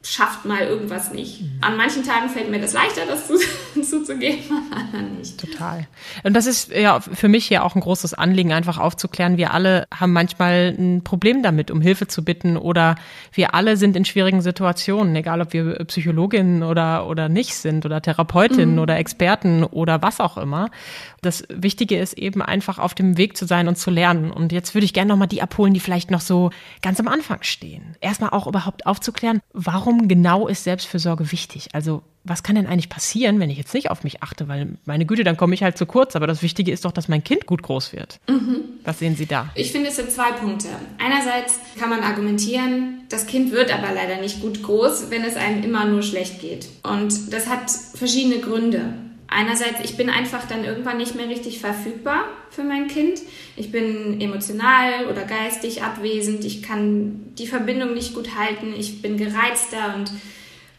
schafft 0.09 0.45
mal 0.45 0.61
irgendwas 0.61 1.11
nicht. 1.11 1.41
Mhm. 1.41 1.57
An 1.61 1.77
manchen 1.77 2.03
Tagen 2.03 2.29
fällt 2.29 2.49
mir 2.49 2.59
das 2.59 2.73
leichter, 2.73 3.01
das 3.07 3.27
zuzugeben, 3.89 4.39
an 4.71 4.81
anderen 4.85 5.17
nicht. 5.17 5.39
Total. 5.39 5.87
Und 6.23 6.33
das 6.33 6.45
ist 6.45 6.71
ja 6.71 6.99
für 6.99 7.27
mich 7.27 7.49
ja 7.49 7.63
auch 7.63 7.75
ein 7.75 7.81
großes 7.81 8.13
Anliegen, 8.13 8.53
einfach 8.53 8.77
aufzuklären. 8.77 9.37
Wir 9.37 9.53
alle 9.53 9.87
haben 9.93 10.13
manchmal 10.13 10.75
ein 10.77 11.03
Problem 11.03 11.43
damit, 11.43 11.71
um 11.71 11.81
Hilfe 11.81 12.07
zu 12.07 12.23
bitten 12.23 12.57
oder 12.57 12.95
wir 13.33 13.53
alle 13.53 13.77
sind 13.77 13.95
in 13.95 14.05
schwierigen 14.05 14.41
Situationen, 14.41 15.15
egal 15.15 15.41
ob 15.41 15.53
wir 15.53 15.83
Psychologinnen 15.85 16.63
oder, 16.63 17.07
oder 17.07 17.29
nicht 17.29 17.55
sind 17.55 17.85
oder 17.85 18.01
Therapeutinnen 18.01 18.75
mhm. 18.75 18.81
oder 18.81 18.97
Experten 18.97 19.63
oder 19.63 20.01
was 20.01 20.19
auch 20.19 20.37
immer. 20.37 20.69
Das 21.21 21.43
Wichtige 21.49 21.99
ist 21.99 22.13
eben 22.13 22.41
einfach 22.41 22.79
auf 22.79 22.93
dem 22.93 23.17
Weg 23.17 23.35
zu 23.35 23.45
sein 23.45 23.67
und 23.67 23.77
zu 23.77 23.89
lernen. 23.89 24.31
Und 24.31 24.51
jetzt 24.51 24.73
würde 24.75 24.85
ich 24.85 24.93
gerne 24.93 25.09
nochmal 25.09 25.27
die 25.27 25.41
abholen, 25.41 25.73
die 25.73 25.79
vielleicht 25.79 26.11
noch 26.11 26.21
so 26.21 26.51
ganz 26.81 26.99
am 26.99 27.07
Anfang 27.07 27.39
stehen. 27.41 27.95
Erstmal 27.99 28.29
auch 28.29 28.47
überhaupt 28.47 28.85
aufzuklären, 28.85 29.41
warum 29.53 29.96
genau 30.07 30.47
ist 30.47 30.63
Selbstfürsorge 30.63 31.31
wichtig? 31.31 31.69
Also 31.73 32.03
was 32.23 32.43
kann 32.43 32.55
denn 32.55 32.67
eigentlich 32.67 32.89
passieren, 32.89 33.39
wenn 33.39 33.49
ich 33.49 33.57
jetzt 33.57 33.73
nicht 33.73 33.89
auf 33.89 34.03
mich 34.03 34.21
achte? 34.21 34.47
Weil 34.47 34.77
meine 34.85 35.05
Güte, 35.05 35.23
dann 35.23 35.37
komme 35.37 35.53
ich 35.53 35.63
halt 35.63 35.77
zu 35.77 35.85
kurz. 35.85 36.15
Aber 36.15 36.27
das 36.27 36.41
Wichtige 36.41 36.71
ist 36.71 36.85
doch, 36.85 36.91
dass 36.91 37.07
mein 37.07 37.23
Kind 37.23 37.45
gut 37.45 37.63
groß 37.63 37.93
wird. 37.93 38.19
Mhm. 38.27 38.63
Was 38.83 38.99
sehen 38.99 39.15
Sie 39.15 39.25
da? 39.25 39.49
Ich 39.55 39.71
finde, 39.71 39.89
es 39.89 39.95
sind 39.95 40.11
zwei 40.11 40.31
Punkte. 40.33 40.67
Einerseits 40.97 41.59
kann 41.79 41.89
man 41.89 42.01
argumentieren, 42.01 43.03
das 43.09 43.27
Kind 43.27 43.51
wird 43.51 43.73
aber 43.73 43.93
leider 43.93 44.19
nicht 44.21 44.41
gut 44.41 44.61
groß, 44.61 45.09
wenn 45.09 45.23
es 45.23 45.35
einem 45.35 45.63
immer 45.63 45.85
nur 45.85 46.03
schlecht 46.03 46.41
geht. 46.41 46.67
Und 46.83 47.33
das 47.33 47.47
hat 47.47 47.71
verschiedene 47.71 48.39
Gründe 48.39 48.93
einerseits, 49.27 49.79
ich 49.83 49.97
bin 49.97 50.09
einfach 50.09 50.47
dann 50.47 50.63
irgendwann 50.63 50.97
nicht 50.97 51.15
mehr 51.15 51.29
richtig 51.29 51.59
verfügbar 51.59 52.25
für 52.49 52.63
mein 52.63 52.87
Kind. 52.87 53.19
Ich 53.55 53.71
bin 53.71 54.19
emotional 54.21 55.07
oder 55.11 55.23
geistig 55.23 55.83
abwesend. 55.83 56.45
Ich 56.45 56.63
kann 56.63 57.33
die 57.37 57.47
Verbindung 57.47 57.93
nicht 57.93 58.13
gut 58.13 58.35
halten. 58.37 58.73
Ich 58.77 59.01
bin 59.01 59.17
gereizter 59.17 59.95
und 59.95 60.11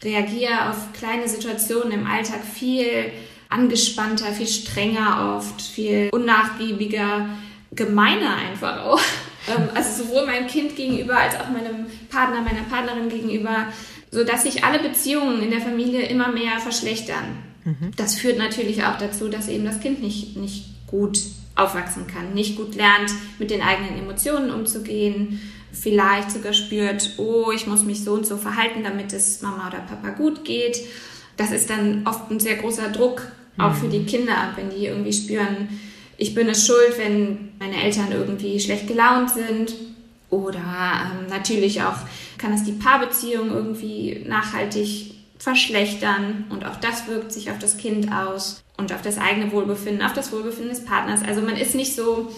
reagiere 0.03 0.69
auf 0.69 0.93
kleine 0.93 1.27
Situationen 1.27 1.91
im 1.91 2.07
Alltag 2.07 2.41
viel 2.43 3.11
angespannter, 3.49 4.27
viel 4.27 4.47
strenger 4.47 5.35
oft, 5.37 5.61
viel 5.61 6.09
unnachgiebiger, 6.11 7.29
gemeiner 7.71 8.35
einfach 8.35 8.85
auch. 8.85 9.01
Ähm, 9.47 9.69
also 9.73 10.03
sowohl 10.03 10.25
meinem 10.25 10.47
Kind 10.47 10.75
gegenüber 10.75 11.17
als 11.17 11.33
auch 11.39 11.49
meinem 11.49 11.85
Partner, 12.09 12.41
meiner 12.41 12.63
Partnerin 12.69 13.07
gegenüber, 13.07 13.67
sodass 14.11 14.43
sich 14.43 14.65
alle 14.65 14.79
Beziehungen 14.79 15.41
in 15.41 15.49
der 15.49 15.61
Familie 15.61 16.01
immer 16.07 16.27
mehr 16.27 16.59
verschlechtern. 16.59 17.48
Mhm. 17.65 17.91
Das 17.95 18.15
führt 18.15 18.37
natürlich 18.37 18.83
auch 18.83 18.97
dazu, 18.97 19.27
dass 19.27 19.47
eben 19.47 19.65
das 19.65 19.79
Kind 19.79 20.01
nicht, 20.01 20.37
nicht 20.37 20.87
gut 20.87 21.19
aufwachsen 21.55 22.07
kann, 22.07 22.33
nicht 22.33 22.55
gut 22.55 22.75
lernt, 22.75 23.11
mit 23.37 23.51
den 23.51 23.61
eigenen 23.61 23.97
Emotionen 23.99 24.51
umzugehen, 24.51 25.39
vielleicht 25.71 26.31
sogar 26.31 26.53
spürt, 26.53 27.13
oh, 27.17 27.51
ich 27.53 27.67
muss 27.67 27.83
mich 27.83 28.03
so 28.03 28.13
und 28.13 28.25
so 28.25 28.37
verhalten, 28.37 28.83
damit 28.83 29.13
es 29.13 29.41
Mama 29.41 29.67
oder 29.67 29.79
Papa 29.79 30.09
gut 30.11 30.45
geht. 30.45 30.79
Das 31.37 31.51
ist 31.51 31.69
dann 31.69 32.07
oft 32.07 32.31
ein 32.31 32.39
sehr 32.39 32.55
großer 32.55 32.89
Druck, 32.89 33.31
auch 33.57 33.73
für 33.73 33.89
die 33.89 33.99
mhm. 33.99 34.05
Kinder, 34.05 34.53
wenn 34.55 34.69
die 34.69 34.85
irgendwie 34.85 35.13
spüren, 35.13 35.67
ich 36.17 36.33
bin 36.33 36.49
es 36.49 36.65
schuld, 36.65 36.97
wenn 36.97 37.51
meine 37.59 37.81
Eltern 37.81 38.11
irgendwie 38.11 38.59
schlecht 38.59 38.87
gelaunt 38.87 39.29
sind. 39.29 39.73
Oder 40.29 40.59
ähm, 40.59 41.27
natürlich 41.29 41.81
auch 41.81 41.95
kann 42.37 42.53
es 42.53 42.63
die 42.63 42.73
Paarbeziehung 42.73 43.49
irgendwie 43.49 44.25
nachhaltig 44.27 45.13
verschlechtern 45.39 46.45
und 46.49 46.65
auch 46.65 46.75
das 46.75 47.07
wirkt 47.07 47.31
sich 47.31 47.49
auf 47.49 47.57
das 47.57 47.77
Kind 47.77 48.11
aus 48.11 48.63
und 48.77 48.93
auf 48.93 49.01
das 49.01 49.17
eigene 49.17 49.51
Wohlbefinden, 49.51 50.05
auf 50.05 50.13
das 50.13 50.31
Wohlbefinden 50.31 50.69
des 50.69 50.85
Partners. 50.85 51.21
Also 51.25 51.41
man 51.41 51.55
ist 51.55 51.75
nicht 51.75 51.95
so, 51.95 52.29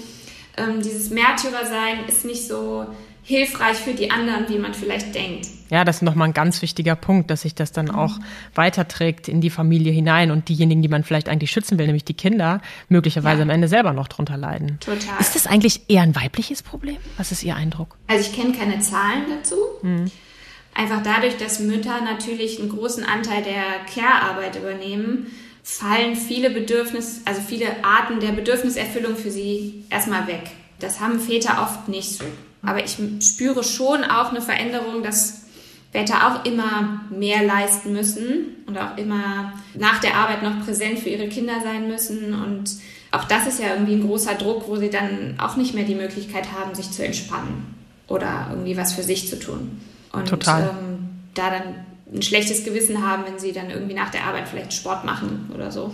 ähm, 0.56 0.82
dieses 0.82 1.10
Märtyrersein 1.10 2.06
ist 2.08 2.26
nicht 2.26 2.48
so 2.48 2.86
hilfreich 3.24 3.78
für 3.78 3.94
die 3.94 4.12
anderen, 4.12 4.50
wie 4.50 4.58
man 4.58 4.74
vielleicht 4.74 5.14
denkt. 5.14 5.48
Ja, 5.70 5.84
das 5.84 5.98
ist 5.98 6.02
nochmal 6.02 6.28
ein 6.28 6.34
ganz 6.34 6.62
wichtiger 6.62 6.96
Punkt, 6.96 7.30
dass 7.30 7.42
sich 7.42 7.56
das 7.56 7.72
dann 7.72 7.86
mhm. 7.86 7.96
auch 7.96 8.20
weiterträgt 8.56 9.28
in 9.28 9.42
die 9.42 9.50
Familie 9.50 9.92
hinein 9.92 10.32
und 10.32 10.50
diejenigen, 10.50 10.82
die 10.82 10.90
man 10.90 11.04
vielleicht 11.04 11.30
eigentlich 11.30 11.52
schützen 11.52 11.80
will, 11.80 11.86
nämlich 11.86 12.04
die 12.04 12.14
Kinder, 12.14 12.62
möglicherweise 12.90 13.38
ja. 13.38 13.44
am 13.44 13.50
Ende 13.50 13.68
selber 13.68 13.94
noch 13.94 14.08
drunter 14.08 14.38
leiden. 14.38 14.80
Total. 14.80 15.20
Ist 15.20 15.36
das 15.36 15.48
eigentlich 15.48 15.90
eher 15.90 16.02
ein 16.02 16.16
weibliches 16.16 16.62
Problem? 16.62 16.98
Was 17.18 17.32
ist 17.32 17.44
Ihr 17.44 17.56
Eindruck? 17.56 17.96
Also 18.08 18.30
ich 18.30 18.36
kenne 18.36 18.54
keine 18.54 18.80
Zahlen 18.80 19.24
dazu. 19.30 19.56
Mhm. 19.82 20.12
Einfach 20.74 21.04
dadurch, 21.04 21.38
dass 21.38 21.60
Mütter 21.60 22.02
natürlich 22.02 22.60
einen 22.60 22.70
großen 22.70 23.04
Anteil 23.04 23.44
der 23.44 23.64
Care-Arbeit 23.94 24.56
übernehmen, 24.56 25.28
fallen 25.64 26.16
viele 26.16 26.50
Bedürfnisse, 26.50 27.22
also 27.26 27.42
viele 27.42 27.84
Arten 27.84 28.20
der 28.20 28.32
Bedürfniserfüllung 28.32 29.16
für 29.16 29.32
sie 29.32 29.86
erstmal 29.90 30.28
weg. 30.28 30.52
Das 30.80 31.00
haben 31.00 31.20
Väter 31.20 31.62
oft 31.62 31.88
nicht 31.88 32.18
so. 32.18 32.26
Aber 32.64 32.84
ich 32.84 32.98
spüre 33.22 33.64
schon 33.64 34.04
auch 34.04 34.32
eine 34.32 34.42
Veränderung, 34.42 35.04
dass 35.04 35.42
Väter 35.92 36.28
auch 36.28 36.46
immer 36.46 37.02
mehr 37.10 37.44
leisten 37.44 37.92
müssen 37.92 38.56
und 38.66 38.78
auch 38.78 38.98
immer 38.98 39.54
nach 39.74 40.00
der 40.00 40.16
Arbeit 40.16 40.42
noch 40.42 40.64
präsent 40.66 41.00
für 41.00 41.10
ihre 41.10 41.28
Kinder 41.28 41.56
sein 41.64 41.88
müssen. 41.88 42.34
Und 42.34 42.72
auch 43.12 43.26
das 43.26 43.46
ist 43.46 43.60
ja 43.60 43.74
irgendwie 43.74 43.96
ein 43.96 44.08
großer 44.08 44.36
Druck, 44.36 44.68
wo 44.68 44.78
sie 44.78 44.90
dann 44.90 45.36
auch 45.38 45.58
nicht 45.58 45.74
mehr 45.74 45.84
die 45.84 45.96
Möglichkeit 45.96 46.54
haben, 46.54 46.74
sich 46.74 46.92
zu 46.92 47.04
entspannen 47.04 47.76
oder 48.08 48.48
irgendwie 48.52 48.78
was 48.78 48.94
für 48.94 49.04
sich 49.04 49.28
zu 49.28 49.38
tun. 49.38 49.82
Und 50.14 50.28
Total. 50.28 50.64
Ähm, 50.64 51.10
da 51.34 51.50
dann 51.50 51.86
ein 52.14 52.22
schlechtes 52.22 52.64
Gewissen 52.66 53.06
haben, 53.08 53.24
wenn 53.26 53.40
sie 53.40 53.54
dann 53.54 53.70
irgendwie 53.70 53.94
nach 53.94 54.12
der 54.12 54.26
Arbeit 54.26 54.48
vielleicht 54.48 54.74
Sport 54.74 55.06
machen 55.06 55.50
oder 55.54 55.72
so. 55.72 55.94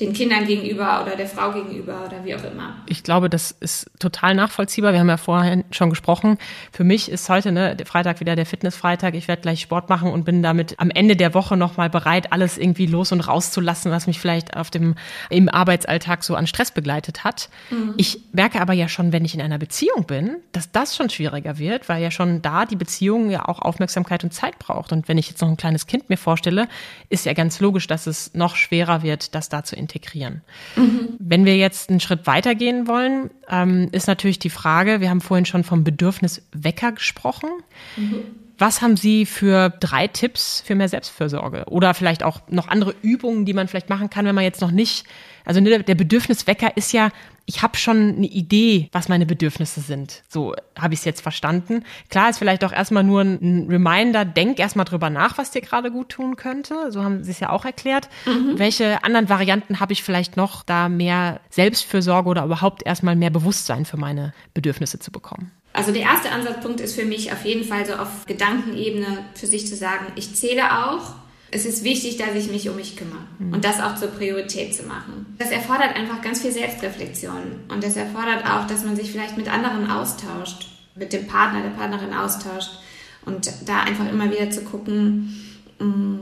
Den 0.00 0.12
Kindern 0.12 0.46
gegenüber 0.46 1.02
oder 1.02 1.14
der 1.14 1.28
Frau 1.28 1.52
gegenüber 1.52 2.04
oder 2.06 2.24
wie 2.24 2.34
auch 2.34 2.42
immer. 2.42 2.76
Ich 2.86 3.04
glaube, 3.04 3.30
das 3.30 3.52
ist 3.52 3.88
total 4.00 4.34
nachvollziehbar. 4.34 4.92
Wir 4.92 4.98
haben 4.98 5.08
ja 5.08 5.16
vorhin 5.16 5.64
schon 5.70 5.88
gesprochen. 5.88 6.38
Für 6.72 6.82
mich 6.82 7.08
ist 7.08 7.28
heute 7.28 7.52
ne, 7.52 7.76
der 7.76 7.86
Freitag 7.86 8.18
wieder 8.18 8.34
der 8.34 8.44
Fitnessfreitag. 8.44 9.14
Ich 9.14 9.28
werde 9.28 9.42
gleich 9.42 9.60
Sport 9.60 9.88
machen 9.88 10.10
und 10.10 10.24
bin 10.24 10.42
damit 10.42 10.80
am 10.80 10.90
Ende 10.90 11.14
der 11.14 11.32
Woche 11.32 11.56
nochmal 11.56 11.90
bereit, 11.90 12.32
alles 12.32 12.58
irgendwie 12.58 12.86
los 12.86 13.12
und 13.12 13.20
rauszulassen, 13.20 13.92
was 13.92 14.08
mich 14.08 14.18
vielleicht 14.18 14.56
auf 14.56 14.68
dem 14.68 14.96
im 15.30 15.48
Arbeitsalltag 15.48 16.24
so 16.24 16.34
an 16.34 16.48
Stress 16.48 16.72
begleitet 16.72 17.22
hat. 17.22 17.48
Mhm. 17.70 17.94
Ich 17.96 18.20
merke 18.32 18.60
aber 18.60 18.72
ja 18.72 18.88
schon, 18.88 19.12
wenn 19.12 19.24
ich 19.24 19.34
in 19.34 19.40
einer 19.40 19.58
Beziehung 19.58 20.06
bin, 20.06 20.38
dass 20.50 20.72
das 20.72 20.96
schon 20.96 21.08
schwieriger 21.08 21.58
wird, 21.58 21.88
weil 21.88 22.02
ja 22.02 22.10
schon 22.10 22.42
da 22.42 22.64
die 22.64 22.76
Beziehung 22.76 23.30
ja 23.30 23.46
auch 23.46 23.60
Aufmerksamkeit 23.60 24.24
und 24.24 24.32
Zeit 24.32 24.58
braucht. 24.58 24.90
Und 24.90 25.06
wenn 25.08 25.18
ich 25.18 25.28
jetzt 25.28 25.40
noch 25.40 25.48
ein 25.48 25.56
kleines 25.56 25.86
Kind 25.86 26.08
mir 26.10 26.16
vorstelle, 26.16 26.66
ist 27.10 27.26
ja 27.26 27.32
ganz 27.32 27.60
logisch, 27.60 27.86
dass 27.86 28.08
es 28.08 28.34
noch 28.34 28.56
schwerer 28.56 29.02
wird, 29.02 29.36
das 29.36 29.48
da 29.48 29.62
zu 29.62 29.76
integrieren. 29.84 30.42
Mhm. 30.76 31.10
Wenn 31.18 31.44
wir 31.44 31.56
jetzt 31.56 31.90
einen 31.90 32.00
Schritt 32.00 32.26
weitergehen 32.26 32.88
wollen, 32.88 33.30
ähm, 33.48 33.88
ist 33.92 34.08
natürlich 34.08 34.38
die 34.38 34.50
Frage, 34.50 35.00
wir 35.00 35.10
haben 35.10 35.20
vorhin 35.20 35.46
schon 35.46 35.64
vom 35.64 35.84
Bedürfnis 35.84 36.42
Wecker 36.52 36.92
gesprochen. 36.92 37.50
Mhm. 37.96 38.22
Was 38.58 38.82
haben 38.82 38.96
Sie 38.96 39.26
für 39.26 39.70
drei 39.80 40.06
Tipps 40.06 40.62
für 40.64 40.74
mehr 40.74 40.88
Selbstfürsorge? 40.88 41.64
Oder 41.66 41.92
vielleicht 41.92 42.22
auch 42.22 42.40
noch 42.48 42.68
andere 42.68 42.94
Übungen, 43.02 43.44
die 43.44 43.52
man 43.52 43.68
vielleicht 43.68 43.90
machen 43.90 44.10
kann, 44.10 44.26
wenn 44.26 44.34
man 44.34 44.44
jetzt 44.44 44.60
noch 44.60 44.70
nicht, 44.70 45.06
also 45.44 45.60
ne, 45.60 45.82
der 45.82 45.94
Bedürfniswecker 45.94 46.76
ist 46.76 46.92
ja 46.92 47.10
ich 47.46 47.62
habe 47.62 47.76
schon 47.76 48.16
eine 48.16 48.26
Idee, 48.26 48.88
was 48.92 49.08
meine 49.08 49.26
Bedürfnisse 49.26 49.80
sind. 49.80 50.22
So 50.28 50.54
habe 50.78 50.94
ich 50.94 51.00
es 51.00 51.04
jetzt 51.04 51.20
verstanden. 51.20 51.84
Klar 52.08 52.30
ist 52.30 52.38
vielleicht 52.38 52.64
auch 52.64 52.72
erstmal 52.72 53.04
nur 53.04 53.20
ein 53.20 53.66
Reminder, 53.68 54.24
denk 54.24 54.58
erstmal 54.58 54.86
drüber 54.86 55.10
nach, 55.10 55.36
was 55.36 55.50
dir 55.50 55.60
gerade 55.60 55.90
gut 55.90 56.08
tun 56.08 56.36
könnte. 56.36 56.90
So 56.90 57.02
haben 57.02 57.22
sie 57.22 57.32
es 57.32 57.40
ja 57.40 57.50
auch 57.50 57.64
erklärt. 57.64 58.08
Mhm. 58.24 58.58
Welche 58.58 59.04
anderen 59.04 59.28
Varianten 59.28 59.78
habe 59.80 59.92
ich 59.92 60.02
vielleicht 60.02 60.36
noch, 60.36 60.62
da 60.62 60.88
mehr 60.88 61.40
Selbstfürsorge 61.50 62.28
oder 62.30 62.44
überhaupt 62.44 62.86
erstmal 62.86 63.16
mehr 63.16 63.30
Bewusstsein 63.30 63.84
für 63.84 63.98
meine 63.98 64.32
Bedürfnisse 64.54 64.98
zu 64.98 65.10
bekommen? 65.12 65.50
Also 65.74 65.92
der 65.92 66.02
erste 66.02 66.30
Ansatzpunkt 66.30 66.80
ist 66.80 66.94
für 66.94 67.04
mich 67.04 67.32
auf 67.32 67.44
jeden 67.44 67.64
Fall 67.64 67.84
so 67.84 67.94
auf 67.94 68.26
Gedankenebene 68.26 69.18
für 69.34 69.46
sich 69.46 69.66
zu 69.66 69.76
sagen, 69.76 70.06
ich 70.14 70.34
zähle 70.34 70.86
auch 70.86 71.14
es 71.54 71.64
ist 71.64 71.84
wichtig, 71.84 72.16
dass 72.16 72.34
ich 72.34 72.50
mich 72.50 72.68
um 72.68 72.74
mich 72.74 72.96
kümmere 72.96 73.20
mhm. 73.38 73.52
und 73.52 73.64
das 73.64 73.80
auch 73.80 73.94
zur 73.94 74.08
Priorität 74.08 74.74
zu 74.74 74.82
machen. 74.82 75.36
Das 75.38 75.50
erfordert 75.50 75.94
einfach 75.94 76.20
ganz 76.20 76.42
viel 76.42 76.50
Selbstreflexion 76.50 77.60
und 77.68 77.84
das 77.84 77.96
erfordert 77.96 78.44
auch, 78.44 78.66
dass 78.66 78.84
man 78.84 78.96
sich 78.96 79.12
vielleicht 79.12 79.36
mit 79.36 79.48
anderen 79.48 79.88
austauscht, 79.88 80.66
mit 80.96 81.12
dem 81.12 81.28
Partner, 81.28 81.62
der 81.62 81.70
Partnerin 81.70 82.12
austauscht 82.12 82.80
und 83.24 83.48
da 83.66 83.84
einfach 83.84 84.10
immer 84.10 84.32
wieder 84.32 84.50
zu 84.50 84.62
gucken, 84.62 85.44
mm, 85.78 86.16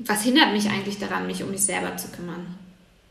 was 0.00 0.22
hindert 0.22 0.52
mich 0.52 0.68
eigentlich 0.68 0.98
daran, 0.98 1.26
mich 1.26 1.42
um 1.42 1.50
mich 1.50 1.62
selber 1.62 1.96
zu 1.96 2.08
kümmern. 2.08 2.46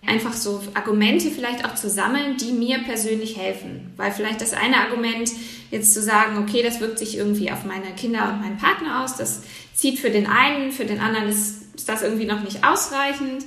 Einfach 0.05 0.33
so 0.33 0.61
Argumente 0.75 1.31
vielleicht 1.31 1.65
auch 1.65 1.73
zu 1.73 1.89
sammeln, 1.89 2.37
die 2.37 2.51
mir 2.51 2.77
persönlich 2.83 3.37
helfen. 3.39 3.91
Weil 3.97 4.11
vielleicht 4.11 4.39
das 4.39 4.53
eine 4.53 4.77
Argument 4.77 5.31
jetzt 5.75 5.93
zu 5.93 6.01
sagen, 6.01 6.37
okay, 6.37 6.63
das 6.63 6.79
wirkt 6.79 6.97
sich 6.97 7.17
irgendwie 7.17 7.51
auf 7.51 7.65
meine 7.65 7.93
Kinder 7.95 8.29
und 8.29 8.41
meinen 8.41 8.57
Partner 8.57 9.03
aus, 9.03 9.17
das 9.17 9.43
zieht 9.73 9.99
für 9.99 10.09
den 10.09 10.25
einen, 10.25 10.71
für 10.71 10.85
den 10.85 10.99
anderen 10.99 11.29
ist, 11.29 11.75
ist 11.75 11.89
das 11.89 12.01
irgendwie 12.01 12.25
noch 12.25 12.41
nicht 12.41 12.63
ausreichend. 12.63 13.45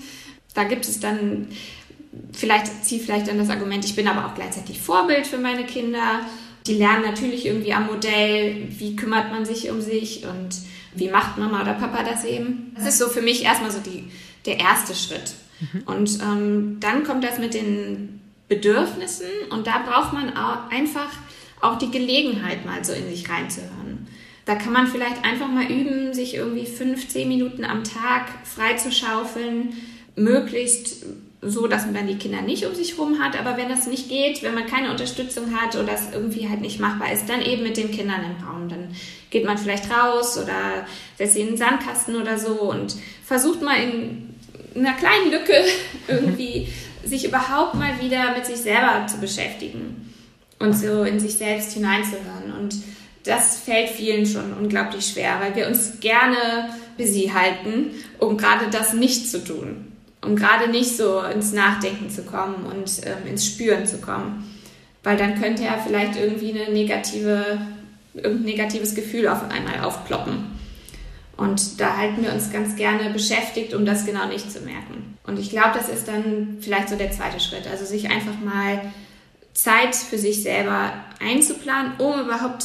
Da 0.55 0.65
gibt 0.65 0.87
es 0.87 1.01
dann, 1.01 1.49
vielleicht 2.33 2.85
zieht 2.85 3.03
vielleicht 3.03 3.29
dann 3.29 3.39
das 3.39 3.51
Argument, 3.51 3.85
ich 3.85 3.97
bin 3.97 4.07
aber 4.07 4.27
auch 4.27 4.35
gleichzeitig 4.35 4.81
Vorbild 4.81 5.27
für 5.27 5.39
meine 5.39 5.65
Kinder. 5.65 6.21
Die 6.67 6.75
lernen 6.75 7.03
natürlich 7.05 7.47
irgendwie 7.47 7.73
am 7.73 7.87
Modell, 7.87 8.69
wie 8.69 8.95
kümmert 8.95 9.33
man 9.33 9.45
sich 9.45 9.71
um 9.71 9.81
sich 9.81 10.25
und 10.25 10.51
wie 10.95 11.09
macht 11.09 11.39
Mama 11.39 11.63
oder 11.63 11.75
Papa 11.75 12.03
das 12.03 12.25
eben. 12.25 12.73
Das 12.77 12.87
ist 12.87 12.99
so 12.99 13.09
für 13.09 13.23
mich 13.23 13.45
erstmal 13.45 13.71
so 13.71 13.79
die, 13.79 14.11
der 14.45 14.59
erste 14.59 14.95
Schritt. 14.95 15.33
Mhm. 15.61 15.83
Und 15.87 16.19
ähm, 16.21 16.77
dann 16.81 17.05
kommt 17.05 17.25
das 17.25 17.39
mit 17.39 17.55
den 17.55 18.21
Bedürfnissen 18.49 19.27
und 19.51 19.67
da 19.67 19.79
braucht 19.79 20.13
man 20.13 20.37
auch 20.37 20.71
einfach 20.71 21.11
auch 21.61 21.79
die 21.79 21.91
Gelegenheit, 21.91 22.65
mal 22.65 22.85
so 22.85 22.93
in 22.93 23.09
sich 23.09 23.29
reinzuhören. 23.29 24.07
Da 24.49 24.55
kann 24.55 24.73
man 24.73 24.87
vielleicht 24.87 25.25
einfach 25.25 25.49
mal 25.49 25.67
üben, 25.67 26.15
sich 26.15 26.35
irgendwie 26.35 26.65
fünf, 26.65 27.07
zehn 27.09 27.29
Minuten 27.29 27.65
am 27.65 27.85
Tag 27.85 28.29
frei 28.45 28.75
zu 28.77 28.91
schaufeln, 28.91 29.75
möglichst 30.17 31.05
so, 31.43 31.67
dass 31.69 31.85
man 31.85 31.95
dann 31.95 32.07
die 32.07 32.17
Kinder 32.17 32.41
nicht 32.41 32.65
um 32.65 32.75
sich 32.75 32.99
rum 32.99 33.21
hat. 33.21 33.39
Aber 33.39 33.57
wenn 33.57 33.69
das 33.69 33.87
nicht 33.87 34.09
geht, 34.09 34.43
wenn 34.43 34.55
man 34.55 34.67
keine 34.67 34.91
Unterstützung 34.91 35.55
hat 35.55 35.77
oder 35.77 35.93
es 35.93 36.13
irgendwie 36.13 36.49
halt 36.49 36.63
nicht 36.63 36.81
machbar 36.81 37.13
ist, 37.13 37.29
dann 37.29 37.43
eben 37.43 37.63
mit 37.63 37.77
den 37.77 37.91
Kindern 37.91 38.23
im 38.25 38.45
Raum. 38.45 38.69
Dann 38.69 38.89
geht 39.31 39.45
man 39.45 39.59
vielleicht 39.59 39.91
raus 39.91 40.39
oder 40.43 40.87
setzt 41.19 41.35
sie 41.35 41.43
in 41.43 41.49
den 41.49 41.57
Sandkasten 41.59 42.17
oder 42.17 42.39
so 42.39 42.55
und 42.55 42.97
versucht 43.25 43.61
mal 43.61 43.77
in 43.77 44.35
einer 44.75 44.95
kleinen 44.95 45.31
Lücke 45.31 45.63
irgendwie 46.09 46.69
sich 47.05 47.27
überhaupt 47.27 47.75
mal 47.75 48.01
wieder 48.01 48.35
mit 48.35 48.47
sich 48.47 48.57
selber 48.57 49.07
zu 49.07 49.19
beschäftigen 49.19 50.08
und 50.59 50.77
so 50.77 51.05
in 51.05 51.21
sich 51.21 51.35
selbst 51.35 51.73
hineinzuhören. 51.73 52.53
Und 52.59 52.77
das 53.25 53.59
fällt 53.59 53.91
vielen 53.91 54.27
schon 54.27 54.53
unglaublich 54.55 55.07
schwer, 55.07 55.39
weil 55.41 55.55
wir 55.55 55.69
uns 55.69 56.01
gerne 56.01 56.71
busy 56.97 57.31
halten, 57.33 57.91
um 58.19 58.37
gerade 58.37 58.67
das 58.71 58.93
nicht 58.93 59.31
zu 59.31 59.45
tun, 59.45 59.93
um 60.25 60.37
gerade 60.37 60.71
nicht 60.71 60.97
so 60.97 61.21
ins 61.23 61.53
Nachdenken 61.53 62.11
zu 62.11 62.23
kommen 62.23 62.65
und 62.65 62.91
ähm, 63.05 63.29
ins 63.29 63.47
Spüren 63.47 63.87
zu 63.87 63.99
kommen. 63.99 64.45
Weil 65.05 65.17
dann 65.17 65.41
könnte 65.41 65.63
ja 65.63 65.79
vielleicht 65.85 66.17
irgendwie 66.17 66.51
eine 66.51 66.73
negative, 66.73 67.61
irgendein 68.15 68.45
negatives 68.45 68.95
Gefühl 68.95 69.29
auf 69.29 69.49
einmal 69.51 69.81
aufploppen. 69.85 70.59
Und 71.37 71.81
da 71.81 71.97
halten 71.97 72.25
wir 72.25 72.33
uns 72.33 72.51
ganz 72.51 72.75
gerne 72.75 73.11
beschäftigt, 73.11 73.73
um 73.73 73.87
das 73.87 74.05
genau 74.05 74.27
nicht 74.27 74.51
zu 74.51 74.61
merken. 74.61 75.17
Und 75.25 75.39
ich 75.39 75.51
glaube, 75.51 75.71
das 75.75 75.89
ist 75.89 76.09
dann 76.09 76.59
vielleicht 76.61 76.89
so 76.89 76.97
der 76.97 77.13
zweite 77.13 77.39
Schritt. 77.39 77.69
Also 77.71 77.85
sich 77.85 78.11
einfach 78.11 78.41
mal 78.45 78.81
Zeit 79.59 79.97
für 79.97 80.19
sich 80.19 80.45
selber 80.45 80.93
einzuplanen, 81.21 81.95
um 81.99 82.21
überhaupt 82.21 82.65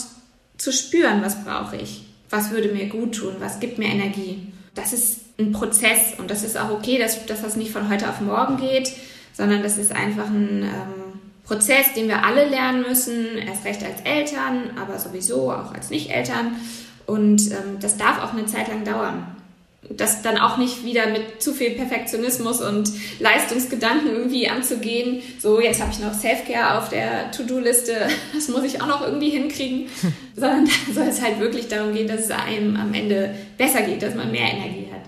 zu 0.58 0.72
spüren, 0.72 1.24
was 1.24 1.44
brauche 1.44 1.76
ich, 1.76 2.06
was 2.30 2.52
würde 2.52 2.70
mir 2.70 2.88
gut 2.88 3.16
tun, 3.16 3.38
was 3.40 3.60
gibt 3.60 3.80
mir 3.80 3.88
Energie. 3.88 4.54
Das 4.76 4.94
ist 4.94 5.22
ein 5.40 5.54
Prozess 5.54 6.14
und 6.20 6.30
das 6.30 6.44
ist 6.44 6.56
auch 6.56 6.70
okay, 6.70 7.00
dass, 7.00 7.26
dass 7.26 7.42
das 7.42 7.56
nicht 7.56 7.72
von 7.72 7.90
heute 7.90 8.08
auf 8.08 8.22
morgen 8.22 8.58
geht, 8.58 8.92
sondern 9.34 9.64
das 9.64 9.80
ist 9.80 9.92
einfach 9.92 10.28
ein 10.28 10.62
ähm, 10.62 11.20
Prozess, 11.44 11.94
den 11.96 12.08
wir 12.08 12.24
alle 12.24 12.48
lernen 12.48 12.84
müssen, 12.88 13.40
erst 13.40 13.66
recht 13.66 13.84
als 13.84 14.02
Eltern, 14.02 14.78
aber 14.80 15.00
sowieso 15.00 15.52
auch 15.52 15.74
als 15.74 15.90
Nicht-Eltern. 15.90 16.56
Und 17.08 17.50
ähm, 17.52 17.80
das 17.82 17.98
darf 17.98 18.24
auch 18.24 18.34
eine 18.34 18.46
Zeit 18.46 18.68
lang 18.68 18.86
dauern 18.86 19.36
das 19.90 20.22
dann 20.22 20.38
auch 20.38 20.58
nicht 20.58 20.86
wieder 20.86 21.08
mit 21.08 21.42
zu 21.42 21.54
viel 21.54 21.72
Perfektionismus 21.72 22.62
und 22.62 22.90
Leistungsgedanken 23.20 24.10
irgendwie 24.12 24.48
anzugehen. 24.48 25.22
So, 25.40 25.60
jetzt 25.60 25.82
habe 25.82 25.92
ich 25.92 26.00
noch 26.00 26.14
Self-Care 26.14 26.78
auf 26.78 26.90
der 26.90 27.32
To-Do-Liste, 27.32 27.94
das 28.34 28.48
muss 28.48 28.64
ich 28.64 28.82
auch 28.82 28.88
noch 28.88 29.02
irgendwie 29.02 29.30
hinkriegen. 29.30 29.90
Hm. 30.02 30.14
Sondern 30.36 30.66
da 30.66 30.94
soll 30.94 31.08
es 31.08 31.22
halt 31.22 31.40
wirklich 31.40 31.68
darum 31.68 31.94
gehen, 31.94 32.08
dass 32.08 32.22
es 32.22 32.32
einem 32.32 32.76
am 32.76 32.94
Ende 32.94 33.36
besser 33.58 33.82
geht, 33.84 34.02
dass 34.02 34.16
man 34.16 34.32
mehr 34.32 34.52
Energie 34.52 34.88
hat. 34.92 35.02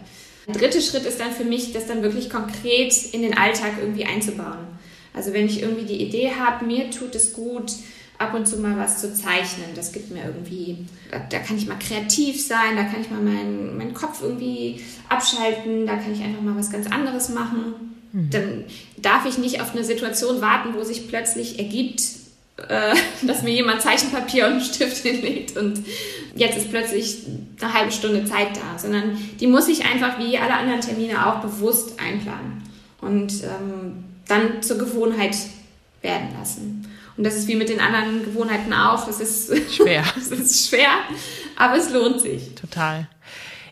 Der 0.48 0.56
dritte 0.56 0.82
Schritt 0.82 1.06
ist 1.06 1.20
dann 1.20 1.32
für 1.32 1.46
mich, 1.46 1.74
das 1.74 1.88
dann 1.88 2.04
wirklich 2.04 2.30
konkret 2.30 2.94
in 3.14 3.24
den 3.24 3.36
Alltag 3.36 3.74
irgendwie 3.80 4.06
einzubauen. 4.06 4.68
Also 5.16 5.34
wenn 5.34 5.46
ich 5.48 5.62
irgendwie 5.62 5.86
die 5.86 6.04
Idee 6.04 6.32
habe, 6.40 6.66
mir 6.66 6.92
tut 6.92 7.16
es 7.16 7.34
gut, 7.34 7.72
ab 8.18 8.34
und 8.34 8.48
zu 8.48 8.58
mal 8.58 8.78
was 8.78 9.02
zu 9.02 9.14
zeichnen. 9.14 9.70
Das 9.76 9.92
gibt 9.92 10.12
mir 10.12 10.24
irgendwie, 10.26 10.86
da, 11.12 11.20
da 11.20 11.40
kann 11.40 11.58
ich 11.58 11.68
mal 11.68 11.80
kreativ 11.80 12.42
sein, 12.46 12.76
da 12.76 12.84
kann 12.84 13.02
ich 13.02 13.10
mal 13.10 13.22
meinen, 13.22 13.78
meinen 13.78 13.94
Kopf 13.94 14.22
irgendwie 14.22 14.82
abschalten, 15.10 15.86
da 15.86 15.96
kann 15.96 16.14
ich 16.14 16.22
einfach 16.22 16.42
mal 16.42 16.58
was 16.58 16.72
ganz 16.72 16.90
anderes 16.92 17.30
machen. 17.30 17.96
Mhm. 18.12 18.30
Dann 18.30 18.64
darf 18.98 19.26
ich 19.26 19.38
nicht 19.38 19.62
auf 19.62 19.74
eine 19.74 19.84
Situation 19.84 20.42
warten, 20.42 20.74
wo 20.76 20.84
sich 20.84 21.08
plötzlich 21.08 21.60
ergibt, 21.60 22.04
äh, 22.68 22.96
dass 23.24 23.44
mir 23.44 23.54
jemand 23.54 23.82
Zeichenpapier 23.82 24.46
und 24.46 24.54
einen 24.54 24.62
Stift 24.62 24.98
hinlegt 25.04 25.58
und 25.58 25.84
jetzt 26.36 26.58
ist 26.58 26.70
plötzlich 26.70 27.18
eine 27.62 27.74
halbe 27.74 27.92
Stunde 27.92 28.26
Zeit 28.26 28.56
da, 28.56 28.80
sondern 28.80 29.18
die 29.40 29.48
muss 29.48 29.68
ich 29.68 29.86
einfach 29.86 30.20
wie 30.20 30.38
alle 30.38 30.54
anderen 30.54 30.82
Termine 30.82 31.28
auch 31.28 31.42
bewusst 31.42 32.00
einplanen 32.00 32.64
und 33.02 33.44
ähm, 33.44 34.06
dann 34.28 34.62
zur 34.62 34.78
Gewohnheit 34.78 35.36
werden 36.02 36.30
lassen. 36.38 36.85
Und 37.18 37.24
das 37.24 37.36
ist 37.36 37.48
wie 37.48 37.56
mit 37.56 37.70
den 37.70 37.80
anderen 37.80 38.24
Gewohnheiten 38.24 38.74
auch. 38.74 39.08
Es 39.08 39.20
ist 39.20 39.74
schwer. 39.74 40.04
es 40.18 40.32
ist 40.32 40.70
schwer, 40.70 40.90
aber 41.56 41.78
es 41.78 41.90
lohnt 41.90 42.22
sich. 42.22 42.56
Total. 42.56 43.08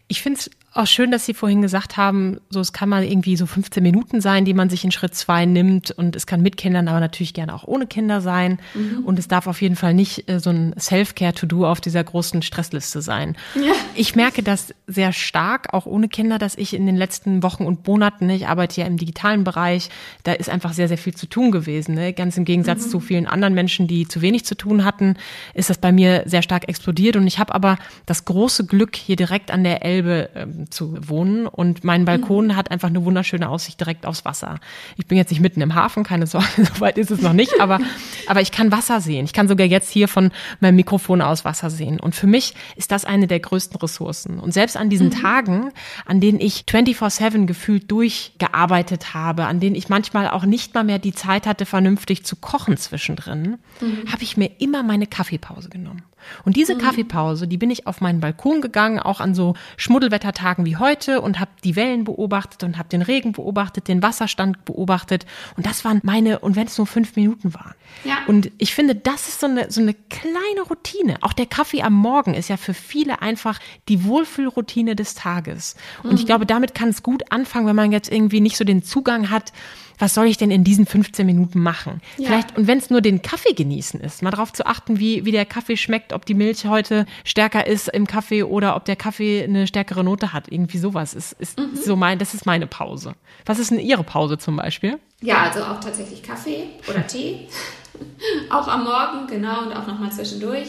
Ich 0.08 0.22
finde 0.22 0.40
es 0.40 0.50
auch 0.74 0.88
schön, 0.88 1.12
dass 1.12 1.26
Sie 1.26 1.36
vorhin 1.36 1.62
gesagt 1.62 1.98
haben, 1.98 2.40
so 2.50 2.60
es 2.60 2.74
kann 2.74 2.90
mal 2.90 3.04
irgendwie 3.04 3.38
so 3.38 3.46
15 3.46 3.84
Minuten 3.84 4.22
sein, 4.22 4.44
die 4.44 4.56
man 4.56 4.70
sich 4.70 4.84
in 4.84 4.92
Schritt 4.92 5.14
zwei 5.14 5.46
nimmt 5.46 5.92
und 5.92 6.16
es 6.16 6.26
kann 6.26 6.42
mit 6.42 6.58
Kindern, 6.58 6.88
aber 6.88 7.00
natürlich 7.00 7.34
gerne 7.34 7.54
auch 7.54 7.64
ohne 7.66 7.86
Kinder 7.86 8.22
sein 8.22 8.60
mhm. 8.74 9.04
und 9.06 9.20
es 9.20 9.28
darf 9.28 9.46
auf 9.46 9.62
jeden 9.62 9.76
Fall 9.76 9.94
nicht 9.94 10.28
äh, 10.30 10.40
so 10.40 10.50
ein 10.50 10.74
Self-Care-To-Do 10.80 11.68
auf 11.68 11.80
dieser 11.80 12.04
großen 12.04 12.42
Stressliste 12.42 13.04
sein. 13.04 13.38
Ja. 13.56 13.74
Ich 13.94 14.16
merke 14.16 14.42
das 14.42 14.74
sehr 14.88 15.14
stark, 15.14 15.74
auch 15.74 15.86
ohne 15.86 16.10
Kinder, 16.10 16.40
dass 16.40 16.56
ich 16.56 16.74
in 16.74 16.88
den 16.88 16.96
letzten 16.96 17.44
Wochen 17.44 17.66
und 17.66 17.86
Monaten, 17.88 18.30
ich 18.32 18.48
arbeite 18.48 18.82
ja 18.82 18.88
im 18.88 18.98
digitalen 18.98 19.44
Bereich, 19.44 19.90
da 20.24 20.34
ist 20.34 20.50
einfach 20.50 20.74
sehr, 20.74 20.88
sehr 20.88 20.98
viel 20.98 21.14
zu 21.14 21.28
tun 21.28 21.52
gewesen. 21.52 21.94
Ne? 21.94 22.14
Ganz 22.14 22.36
im 22.38 22.46
Gegensatz 22.46 22.88
mhm. 22.88 22.90
zu 22.90 23.00
vielen 23.00 23.28
anderen 23.28 23.54
Menschen, 23.54 23.88
die 23.88 24.08
zu 24.08 24.22
wenig 24.22 24.46
zu 24.46 24.56
tun 24.56 24.84
hatten, 24.84 25.18
ist 25.54 25.70
das 25.70 25.78
bei 25.78 25.92
mir 25.92 26.24
sehr 26.26 26.42
stark 26.42 26.68
explodiert 26.68 27.16
und 27.16 27.28
ich 27.28 27.38
habe 27.38 27.54
aber 27.54 27.78
das 28.08 28.26
große 28.26 28.66
Glück, 28.66 28.96
hier 28.96 29.16
direkt 29.16 29.52
an 29.52 29.64
der 29.64 29.86
Elbe 29.86 30.30
ähm, 30.36 30.63
zu 30.70 30.98
wohnen 31.08 31.48
und 31.48 31.84
mein 31.84 32.06
Balkon 32.06 32.48
mhm. 32.48 32.56
hat 32.56 32.72
einfach 32.72 32.90
eine 32.90 33.04
wunderschöne 33.06 33.50
Aussicht 33.50 33.80
direkt 33.80 34.06
aufs 34.06 34.26
Wasser. 34.26 34.60
Ich 34.98 35.08
bin 35.08 35.18
jetzt 35.18 35.30
nicht 35.30 35.40
mitten 35.40 35.62
im 35.62 35.76
Hafen, 35.76 36.04
keine 36.04 36.28
Sorge, 36.28 36.48
so 36.58 36.80
weit 36.82 36.98
ist 36.98 37.12
es 37.12 37.22
noch 37.22 37.34
nicht, 37.34 37.60
aber, 37.60 37.80
aber 38.28 38.42
ich 38.42 38.52
kann 38.52 38.72
Wasser 38.72 39.02
sehen. 39.02 39.26
Ich 39.26 39.34
kann 39.34 39.48
sogar 39.48 39.68
jetzt 39.68 39.92
hier 39.92 40.08
von 40.08 40.32
meinem 40.60 40.76
Mikrofon 40.76 41.22
aus 41.22 41.46
Wasser 41.46 41.70
sehen. 41.70 42.00
Und 42.00 42.16
für 42.16 42.28
mich 42.28 42.54
ist 42.76 42.92
das 42.92 43.06
eine 43.06 43.28
der 43.28 43.40
größten 43.40 43.78
Ressourcen. 43.80 44.40
Und 44.40 44.54
selbst 44.54 44.78
an 44.78 44.90
diesen 44.90 45.08
mhm. 45.08 45.22
Tagen, 45.22 45.72
an 46.06 46.20
denen 46.20 46.40
ich 46.40 46.66
24-7 46.68 47.46
gefühlt 47.46 47.90
durchgearbeitet 47.92 49.14
habe, 49.14 49.46
an 49.46 49.60
denen 49.60 49.76
ich 49.76 49.90
manchmal 49.90 50.30
auch 50.30 50.46
nicht 50.46 50.74
mal 50.74 50.84
mehr 50.84 51.00
die 51.00 51.14
Zeit 51.14 51.48
hatte, 51.48 51.66
vernünftig 51.66 52.26
zu 52.26 52.36
kochen 52.36 52.78
zwischendrin, 52.78 53.58
mhm. 53.82 54.12
habe 54.12 54.24
ich 54.24 54.38
mir 54.38 54.52
immer 54.60 54.84
meine 54.84 55.08
Kaffeepause 55.08 55.70
genommen. 55.70 56.04
Und 56.46 56.56
diese 56.56 56.76
mhm. 56.76 56.80
Kaffeepause, 56.80 57.48
die 57.48 57.58
bin 57.58 57.72
ich 57.72 57.88
auf 57.88 58.02
meinen 58.02 58.20
Balkon 58.20 58.62
gegangen, 58.62 59.00
auch 59.00 59.20
an 59.20 59.36
so 59.36 59.56
Schmuddelwettertagen 59.78 60.53
wie 60.60 60.78
heute 60.78 61.22
und 61.22 61.40
habe 61.40 61.52
die 61.64 61.76
Wellen 61.76 62.04
beobachtet 62.04 62.64
und 62.64 62.78
habe 62.78 62.90
den 62.90 63.02
Regen 63.02 63.32
beobachtet, 63.32 63.88
den 63.88 64.02
Wasserstand 64.02 64.66
beobachtet. 64.66 65.26
Und 65.58 65.66
das 65.66 65.84
waren 65.84 66.00
meine, 66.04 66.40
und 66.40 66.56
wenn 66.56 66.68
es 66.68 66.78
nur 66.78 66.88
fünf 66.88 67.16
Minuten 67.16 67.54
waren. 67.54 67.74
Ja. 68.04 68.20
Und 68.28 68.52
ich 68.58 68.74
finde, 68.74 68.96
das 68.96 69.28
ist 69.28 69.40
so 69.40 69.48
eine, 69.48 69.72
so 69.72 69.82
eine 69.82 69.94
kleine 69.94 70.62
Routine. 70.70 71.18
Auch 71.22 71.34
der 71.34 71.46
Kaffee 71.46 71.82
am 71.82 71.94
Morgen 71.94 72.34
ist 72.34 72.50
ja 72.50 72.58
für 72.58 72.74
viele 72.74 73.22
einfach 73.22 73.60
die 73.90 74.06
Wohlfühlroutine 74.06 74.96
des 74.96 75.16
Tages. 75.16 75.76
Und 76.04 76.12
mhm. 76.12 76.18
ich 76.18 76.26
glaube, 76.26 76.46
damit 76.46 76.74
kann 76.74 76.90
es 76.90 77.04
gut 77.04 77.32
anfangen, 77.32 77.68
wenn 77.68 77.76
man 77.76 77.92
jetzt 77.92 78.12
irgendwie 78.12 78.42
nicht 78.42 78.58
so 78.58 78.64
den 78.64 78.84
Zugang 78.84 79.30
hat, 79.30 79.54
was 79.98 80.14
soll 80.14 80.26
ich 80.26 80.38
denn 80.38 80.52
in 80.52 80.64
diesen 80.64 80.86
15 80.86 81.26
Minuten 81.26 81.60
machen? 81.60 82.02
Ja. 82.18 82.28
Vielleicht, 82.28 82.58
und 82.58 82.68
wenn 82.68 82.78
es 82.78 82.90
nur 82.90 83.02
den 83.02 83.22
Kaffee 83.22 83.54
genießen 83.54 84.00
ist, 84.00 84.22
mal 84.22 84.32
darauf 84.32 84.54
zu 84.54 84.66
achten, 84.66 85.00
wie, 85.00 85.26
wie 85.26 85.32
der 85.32 85.46
Kaffee 85.46 85.78
schmeckt, 85.78 86.14
ob 86.14 86.26
die 86.26 86.34
Milch 86.34 86.66
heute 86.66 87.06
stärker 87.24 87.68
ist 87.68 87.90
im 87.90 88.08
Kaffee 88.08 88.44
oder 88.44 88.76
ob 88.76 88.86
der 88.86 88.96
Kaffee 88.96 89.44
eine 89.44 89.68
stärkere 89.68 90.04
Note 90.04 90.34
hat. 90.34 90.52
Irgendwie 90.52 90.78
sowas 90.78 91.14
ist, 91.14 91.34
ist 91.34 91.60
mhm. 91.60 91.76
so 91.76 91.96
mein, 91.96 92.20
das 92.20 92.34
ist 92.34 92.46
meine 92.46 92.68
Pause. 92.68 93.16
Was 93.46 93.60
ist 93.60 93.72
denn 93.72 93.80
Ihre 93.80 94.04
Pause 94.04 94.38
zum 94.38 94.56
Beispiel? 94.56 95.00
Ja, 95.22 95.44
also 95.44 95.64
auch 95.64 95.80
tatsächlich 95.80 96.24
Kaffee 96.24 96.66
oder 96.88 97.06
Tee. 97.08 97.48
auch 98.50 98.68
am 98.68 98.84
Morgen, 98.84 99.28
genau, 99.28 99.64
und 99.64 99.74
auch 99.74 99.88
nochmal 99.88 100.12
zwischendurch. 100.12 100.68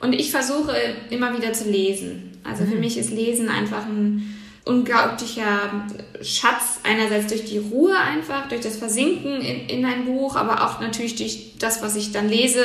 Und 0.00 0.14
ich 0.14 0.30
versuche 0.30 0.74
immer 1.10 1.36
wieder 1.36 1.52
zu 1.52 1.70
lesen. 1.70 2.38
Also 2.44 2.64
mhm. 2.64 2.68
für 2.68 2.78
mich 2.78 2.96
ist 2.96 3.10
Lesen 3.10 3.48
einfach 3.48 3.84
ein 3.84 4.39
unglaublicher 4.70 5.88
Schatz, 6.22 6.78
einerseits 6.84 7.26
durch 7.26 7.44
die 7.44 7.58
Ruhe 7.58 7.98
einfach, 7.98 8.48
durch 8.48 8.60
das 8.60 8.76
Versinken 8.76 9.40
in, 9.40 9.68
in 9.68 9.84
ein 9.84 10.04
Buch, 10.04 10.36
aber 10.36 10.64
auch 10.64 10.80
natürlich 10.80 11.16
durch 11.16 11.54
das, 11.58 11.82
was 11.82 11.96
ich 11.96 12.12
dann 12.12 12.28
lese, 12.28 12.64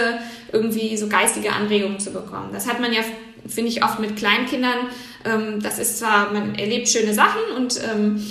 irgendwie 0.51 0.95
so 0.97 1.07
geistige 1.07 1.51
Anregungen 1.51 1.99
zu 1.99 2.11
bekommen. 2.11 2.49
Das 2.53 2.67
hat 2.67 2.79
man 2.79 2.93
ja, 2.93 3.01
finde 3.47 3.71
ich, 3.71 3.83
oft 3.83 3.99
mit 3.99 4.15
Kleinkindern. 4.15 4.87
Ähm, 5.25 5.61
das 5.63 5.79
ist 5.79 5.97
zwar, 5.97 6.31
man 6.31 6.53
erlebt 6.53 6.87
schöne 6.89 7.13
Sachen 7.13 7.41
und 7.57 7.81
ähm, 7.83 8.23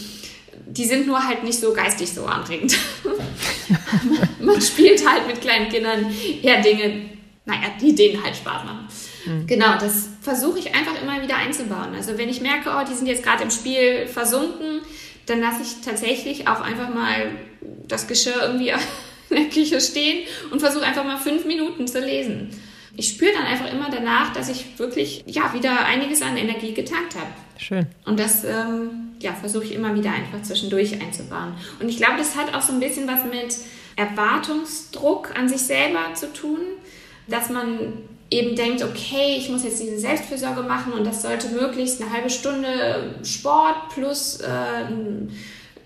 die 0.67 0.85
sind 0.85 1.09
nur 1.09 1.27
halt 1.27 1.43
nicht 1.43 1.59
so 1.59 1.73
geistig 1.73 2.13
so 2.13 2.27
anregend. 2.27 2.79
man 4.41 4.61
spielt 4.61 5.09
halt 5.09 5.27
mit 5.27 5.41
kleinen 5.41 5.69
Kindern 5.69 6.07
eher 6.43 6.63
Dinge, 6.63 7.11
naja, 7.45 7.73
die 7.81 7.93
denen 7.93 8.23
halt 8.23 8.37
Spaß 8.37 8.65
machen. 8.65 8.87
Mhm. 9.27 9.47
Genau, 9.47 9.79
das 9.79 10.09
versuche 10.21 10.59
ich 10.59 10.75
einfach 10.75 11.01
immer 11.03 11.23
wieder 11.23 11.37
einzubauen. 11.37 11.95
Also 11.95 12.19
wenn 12.19 12.29
ich 12.29 12.41
merke, 12.41 12.71
oh, 12.71 12.85
die 12.89 12.95
sind 12.95 13.07
jetzt 13.07 13.23
gerade 13.23 13.43
im 13.43 13.51
Spiel 13.51 14.07
versunken, 14.07 14.81
dann 15.27 15.41
lasse 15.41 15.63
ich 15.63 15.85
tatsächlich 15.85 16.49
auch 16.49 16.61
einfach 16.61 16.93
mal 16.93 17.33
das 17.89 18.07
Geschirr 18.07 18.43
irgendwie 18.43 18.71
in 19.31 19.37
der 19.37 19.49
Küche 19.49 19.81
stehen 19.81 20.27
und 20.51 20.61
versuche 20.61 20.85
einfach 20.85 21.05
mal 21.05 21.19
fünf 21.19 21.45
Minuten 21.45 21.87
zu 21.87 22.01
lesen. 22.01 22.51
Ich 22.97 23.09
spüre 23.09 23.33
dann 23.33 23.45
einfach 23.45 23.73
immer 23.73 23.91
danach, 23.91 24.33
dass 24.33 24.49
ich 24.49 24.79
wirklich 24.79 25.25
ja 25.27 25.53
wieder 25.53 25.85
einiges 25.85 26.23
an 26.23 26.37
Energie 26.37 26.75
getankt 26.75 27.17
habe. 27.17 27.27
Schön. 27.59 27.87
Und 28.05 28.21
das 28.21 28.45
ähm, 28.45 29.15
ja, 29.21 29.33
versuche 29.33 29.65
ich 29.65 29.75
immer 29.75 29.95
wieder 29.97 30.13
einfach 30.13 30.43
zwischendurch 30.43 31.01
einzubauen. 31.01 31.55
Und 31.81 31.89
ich 31.89 31.97
glaube, 31.97 32.19
das 32.19 32.37
hat 32.37 32.55
auch 32.55 32.63
so 32.63 32.73
ein 32.73 32.81
bisschen 32.81 33.09
was 33.09 33.25
mit 33.25 33.57
Erwartungsdruck 33.97 35.37
an 35.37 35.49
sich 35.49 35.63
selber 35.63 36.15
zu 36.15 36.33
tun, 36.33 36.59
dass 37.27 37.51
man 37.51 37.95
eben 38.31 38.57
denkt, 38.57 38.83
okay, 38.83 39.37
ich 39.39 39.49
muss 39.49 39.65
jetzt 39.65 39.81
diese 39.81 39.99
Selbstfürsorge 39.99 40.63
machen 40.63 40.93
und 40.93 41.07
das 41.07 41.23
sollte 41.23 41.49
möglichst 41.49 42.01
eine 42.01 42.13
halbe 42.13 42.31
Stunde 42.31 43.17
Sport 43.23 43.91
plus 43.95 44.41
äh, 44.41 44.85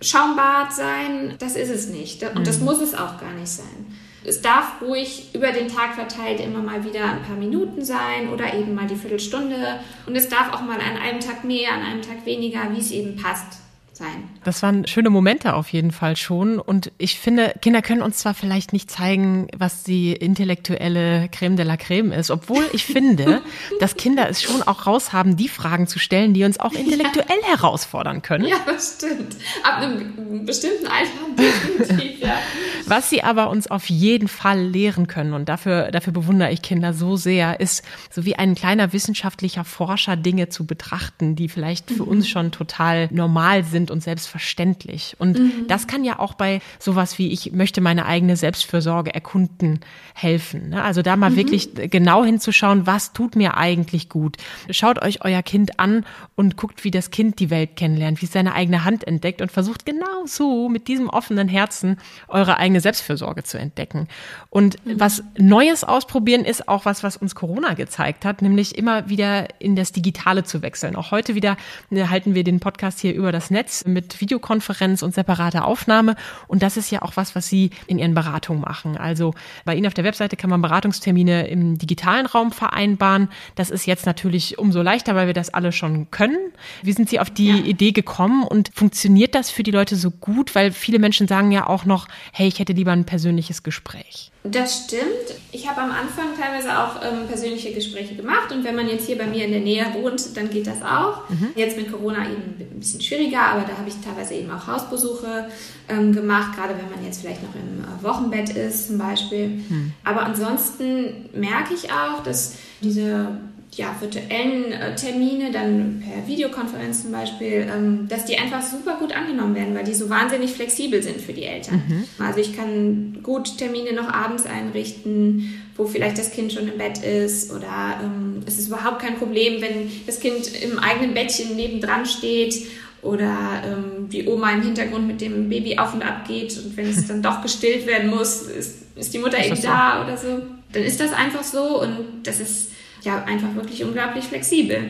Schaumbad 0.01 0.72
sein, 0.72 1.35
das 1.38 1.57
ist 1.57 1.70
es 1.70 1.88
nicht. 1.88 2.22
Und 2.35 2.46
das 2.46 2.59
mhm. 2.59 2.66
muss 2.66 2.81
es 2.81 2.94
auch 2.94 3.18
gar 3.20 3.33
nicht 3.33 3.48
sein. 3.48 3.87
Es 4.24 4.42
darf 4.42 4.83
ruhig 4.83 5.31
über 5.35 5.53
den 5.53 5.68
Tag 5.68 5.94
verteilt 5.94 6.40
immer 6.40 6.61
mal 6.61 6.85
wieder 6.85 7.05
ein 7.05 7.22
paar 7.22 7.37
Minuten 7.37 7.85
sein 7.85 8.29
oder 8.33 8.53
eben 8.53 8.74
mal 8.74 8.87
die 8.87 8.96
Viertelstunde. 8.96 9.81
Und 10.07 10.16
es 10.16 10.29
darf 10.29 10.53
auch 10.53 10.61
mal 10.61 10.79
an 10.81 10.96
einem 10.96 11.20
Tag 11.20 11.44
mehr, 11.44 11.72
an 11.72 11.83
einem 11.83 12.03
Tag 12.03 12.27
weniger, 12.27 12.61
wie 12.72 12.81
es 12.81 12.90
eben 12.90 13.16
passt 13.16 13.59
sein. 13.99 14.31
Das 14.45 14.63
waren 14.63 14.87
schöne 14.87 15.11
Momente 15.11 15.55
auf 15.55 15.69
jeden 15.71 15.93
Fall 15.93 16.17
schon. 16.17 16.59
Und 16.59 16.91
ich 16.97 17.19
finde, 17.19 17.55
Kinder 17.61 17.83
können 17.83 18.01
uns 18.01 18.19
zwar 18.19 18.35
vielleicht 18.35 18.73
nicht 18.73 18.91
zeigen, 18.91 19.49
was 19.57 19.83
die 19.83 20.13
intellektuelle 20.13 21.29
Creme 21.29 21.57
de 21.57 21.67
la 21.67 21.77
Creme 21.77 22.13
ist, 22.13 22.31
obwohl 22.31 22.65
ich 22.73 22.87
finde, 22.87 23.43
dass 23.81 23.97
Kinder 23.97 24.29
es 24.29 24.43
schon 24.43 24.63
auch 24.63 24.87
raushaben, 24.87 25.37
die 25.37 25.49
Fragen 25.49 25.87
zu 25.87 25.99
stellen, 25.99 26.33
die 26.33 26.45
uns 26.45 26.59
auch 26.59 26.73
intellektuell 26.73 27.39
ja. 27.43 27.57
herausfordern 27.57 28.23
können. 28.23 28.47
Ja, 28.47 28.57
das 28.65 28.97
stimmt. 28.97 29.37
Ab 29.63 29.83
einem 29.83 30.47
bestimmten 30.47 30.87
Alter 30.87 31.09
definitiv, 31.37 32.21
ja. 32.21 32.39
Was 32.87 33.11
sie 33.11 33.23
aber 33.23 33.51
uns 33.51 33.71
auf 33.71 33.91
jeden 33.91 34.29
Fall 34.29 34.61
lehren 34.61 35.07
können, 35.09 35.35
und 35.35 35.49
dafür, 35.49 35.91
dafür 35.91 36.13
bewundere 36.13 36.51
ich 36.53 36.63
Kinder 36.63 36.95
so 36.95 37.17
sehr, 37.17 37.61
ist 37.61 37.85
so 38.11 38.25
wie 38.25 38.37
ein 38.37 38.55
kleiner 38.55 38.93
wissenschaftlicher 38.93 39.65
Forscher 39.65 40.17
Dinge 40.17 40.49
zu 40.49 40.65
betrachten, 40.65 41.37
die 41.37 41.49
vielleicht 41.49 41.91
für 41.91 42.05
mhm. 42.05 42.09
uns 42.09 42.29
schon 42.29 42.51
total 42.51 43.09
normal 43.11 43.65
sind 43.65 43.88
und 43.90 44.03
selbstverständlich. 44.03 45.16
Und 45.18 45.38
mhm. 45.38 45.66
das 45.68 45.87
kann 45.87 46.05
ja 46.05 46.18
auch 46.18 46.35
bei 46.35 46.61
sowas 46.79 47.18
wie 47.18 47.33
ich 47.33 47.53
möchte 47.53 47.81
meine 47.81 48.07
eigene 48.07 48.37
Selbstfürsorge 48.37 49.14
erkunden 49.14 49.81
helfen. 50.14 50.70
Ne? 50.70 50.83
Also 50.83 51.03
da 51.03 51.16
mal 51.16 51.31
mhm. 51.31 51.37
wirklich 51.37 51.70
genau 51.74 52.24
hinzuschauen, 52.24 52.87
was 52.87 53.12
tut 53.12 53.37
mir 53.37 53.57
eigentlich 53.57 54.09
gut. 54.09 54.37
Schaut 54.70 55.03
euch 55.03 55.24
euer 55.24 55.42
Kind 55.42 55.79
an 55.79 56.05
und 56.37 56.57
guckt, 56.57 56.85
wie 56.85 56.90
das 56.90 57.11
Kind 57.11 57.38
die 57.40 57.51
Welt 57.51 57.77
kennenlernt, 57.77 58.20
wie 58.20 58.27
es 58.27 58.33
seine 58.33 58.55
eigene 58.55 58.85
Hand 58.85 59.07
entdeckt 59.07 59.40
und 59.42 59.53
versucht 59.53 59.87
genau 59.87 60.27
so 60.27 60.68
mit 60.68 60.88
diesem 60.88 61.09
offenen 61.09 61.48
Herzen 61.48 61.98
eure 62.29 62.59
eigene 62.59 62.81
Selbstfürsorge 62.81 63.42
zu 63.42 63.59
entdecken. 63.59 64.09
Und 64.51 64.85
mhm. 64.85 65.01
was 65.01 65.22
Neues 65.37 65.85
ausprobieren 65.85 66.44
ist 66.44 66.68
auch 66.68 66.85
was, 66.85 67.03
was 67.03 67.16
uns 67.16 67.35
Corona 67.35 67.74
gezeigt 67.74 68.24
hat, 68.24 68.42
nämlich 68.42 68.77
immer 68.77 69.09
wieder 69.09 69.48
in 69.59 69.77
das 69.77 69.92
Digitale 69.92 70.44
zu 70.44 70.62
wechseln. 70.62 70.96
Auch 70.96 71.11
heute 71.11 71.35
wieder 71.35 71.57
ne, 71.90 72.11
halten 72.11 72.35
wir 72.35 72.44
den 72.44 72.61
Podcast 72.61 73.01
hier 73.01 73.14
über 73.14 73.33
das 73.33 73.51
Netz 73.51 73.78
mit 73.87 74.21
Videokonferenz 74.21 75.03
und 75.03 75.14
separater 75.14 75.64
Aufnahme. 75.64 76.17
Und 76.47 76.62
das 76.62 76.77
ist 76.77 76.91
ja 76.91 77.03
auch 77.03 77.17
was, 77.17 77.35
was 77.35 77.49
Sie 77.49 77.71
in 77.87 77.99
Ihren 77.99 78.14
Beratungen 78.14 78.61
machen. 78.61 78.97
Also 78.97 79.35
bei 79.64 79.75
Ihnen 79.75 79.87
auf 79.87 79.95
der 79.95 80.05
Webseite 80.05 80.37
kann 80.37 80.51
man 80.51 80.62
Beratungstermine 80.62 81.49
im 81.49 81.79
digitalen 81.79 82.27
Raum 82.27 82.53
vereinbaren. 82.53 83.29
Das 83.55 83.71
ist 83.71 83.87
jetzt 83.87 84.07
natürlich 84.07 84.59
umso 84.59 84.83
leichter, 84.83 85.14
weil 85.14 85.27
wir 85.27 85.35
das 85.35 85.51
alle 85.51 85.73
schon 85.73 86.11
können. 86.11 86.38
Wie 86.83 86.93
sind 86.93 87.09
Sie 87.09 87.21
auf 87.21 87.31
die 87.31 87.49
ja. 87.49 87.57
Idee 87.57 87.93
gekommen 87.93 88.45
und 88.45 88.71
funktioniert 88.75 89.35
das 89.35 89.51
für 89.51 89.62
die 89.62 89.71
Leute 89.71 89.97
so 89.97 90.11
gut? 90.11 90.55
Weil 90.55 90.73
viele 90.73 90.99
Menschen 90.99 91.29
sagen 91.29 91.53
ja 91.53 91.67
auch 91.67 91.85
noch, 91.85 92.09
hey, 92.33 92.49
ich 92.49 92.59
hätte 92.59 92.73
lieber 92.73 92.93
ein 92.93 93.05
persönliches 93.05 93.62
Gespräch. 93.62 94.31
Das 94.51 94.85
stimmt. 94.85 95.35
Ich 95.53 95.69
habe 95.69 95.81
am 95.81 95.91
Anfang 95.91 96.27
teilweise 96.39 96.79
auch 96.79 97.03
ähm, 97.03 97.27
persönliche 97.27 97.73
Gespräche 97.73 98.15
gemacht 98.15 98.53
und 98.53 98.65
wenn 98.65 98.77
man 98.77 98.89
jetzt 98.89 99.07
hier 99.07 99.19
bei 99.19 99.27
mir 99.27 99.45
in 99.45 99.53
der 99.53 99.61
Nähe 99.61 99.87
wohnt, 99.95 100.37
dann 100.37 100.51
geht 100.51 100.67
das 100.67 100.83
auch. 100.83 101.29
Mhm. 101.29 101.51
Jetzt 101.55 101.77
mit 101.77 101.91
Corona 101.91 102.25
eben 102.25 102.55
ein 102.59 102.79
bisschen 102.79 103.01
schwieriger, 103.01 103.41
aber 103.41 103.63
da 103.63 103.77
habe 103.77 103.89
ich 103.89 103.95
teilweise 104.05 104.35
eben 104.35 104.51
auch 104.51 104.67
Hausbesuche 104.67 105.49
ähm, 105.89 106.13
gemacht, 106.13 106.57
gerade 106.57 106.75
wenn 106.79 106.91
man 106.91 107.05
jetzt 107.05 107.21
vielleicht 107.21 107.43
noch 107.43 107.55
im 107.55 107.85
äh, 107.85 108.03
Wochenbett 108.03 108.51
ist 108.51 108.89
zum 108.89 108.99
Beispiel. 108.99 109.49
Mhm. 109.49 109.93
Aber 110.05 110.23
ansonsten 110.23 111.29
merke 111.35 111.75
ich 111.75 111.91
auch, 111.93 112.23
dass 112.23 112.55
diese 112.81 113.39
ja, 113.76 113.94
virtuellen 114.00 114.72
äh, 114.72 114.94
Termine, 114.94 115.50
dann 115.52 116.02
per 116.04 116.26
Videokonferenz 116.26 117.02
zum 117.02 117.12
Beispiel, 117.12 117.66
ähm, 117.72 118.09
dass 118.09 118.24
die 118.24 118.37
einfach 118.37 118.62
super 118.62 118.96
gut 118.98 119.14
angenommen 119.14 119.54
werden, 119.54 119.74
weil 119.74 119.85
die 119.85 119.94
so 119.94 120.09
wahnsinnig 120.09 120.52
flexibel 120.52 121.02
sind 121.02 121.20
für 121.20 121.33
die 121.33 121.44
Eltern. 121.44 121.83
Mhm. 121.87 122.04
Also 122.18 122.40
ich 122.40 122.57
kann 122.57 123.18
gut 123.22 123.59
Termine 123.59 123.92
noch 123.92 124.09
abends 124.09 124.46
einrichten, 124.46 125.62
wo 125.76 125.85
vielleicht 125.85 126.18
das 126.18 126.33
Kind 126.33 126.52
schon 126.52 126.66
im 126.66 126.78
Bett 126.78 126.98
ist 126.98 127.52
oder 127.52 128.00
ähm, 128.02 128.42
es 128.46 128.59
ist 128.59 128.68
überhaupt 128.68 129.00
kein 129.00 129.16
Problem, 129.16 129.61
wenn 129.61 129.90
das 130.07 130.18
Kind 130.18 130.50
im 130.62 130.78
eigenen 130.78 131.14
Bettchen 131.14 131.54
nebendran 131.54 132.07
steht 132.07 132.66
oder 133.02 133.62
ähm, 133.64 134.09
die 134.09 134.26
Oma 134.26 134.52
im 134.52 134.62
Hintergrund 134.62 135.07
mit 135.07 135.20
dem 135.20 135.48
Baby 135.48 135.78
auf 135.78 135.94
und 135.94 136.02
ab 136.02 136.26
geht 136.26 136.57
und 136.59 136.76
wenn 136.76 136.88
es 136.88 137.07
dann 137.09 137.22
doch 137.22 137.42
gestillt 137.42 137.87
werden 137.87 138.11
muss, 138.11 138.42
ist, 138.42 138.78
ist 138.96 139.14
die 139.14 139.18
Mutter 139.18 139.44
eben 139.44 139.61
da 139.62 140.02
oder 140.04 140.16
so. 140.16 140.42
Dann 140.72 140.83
ist 140.83 141.00
das 141.00 141.12
einfach 141.12 141.44
so 141.44 141.81
und 141.81 142.22
das 142.24 142.40
ist 142.40 142.72
ja 143.03 143.25
einfach 143.25 143.55
wirklich 143.55 143.85
unglaublich 143.85 144.25
flexibel. 144.25 144.83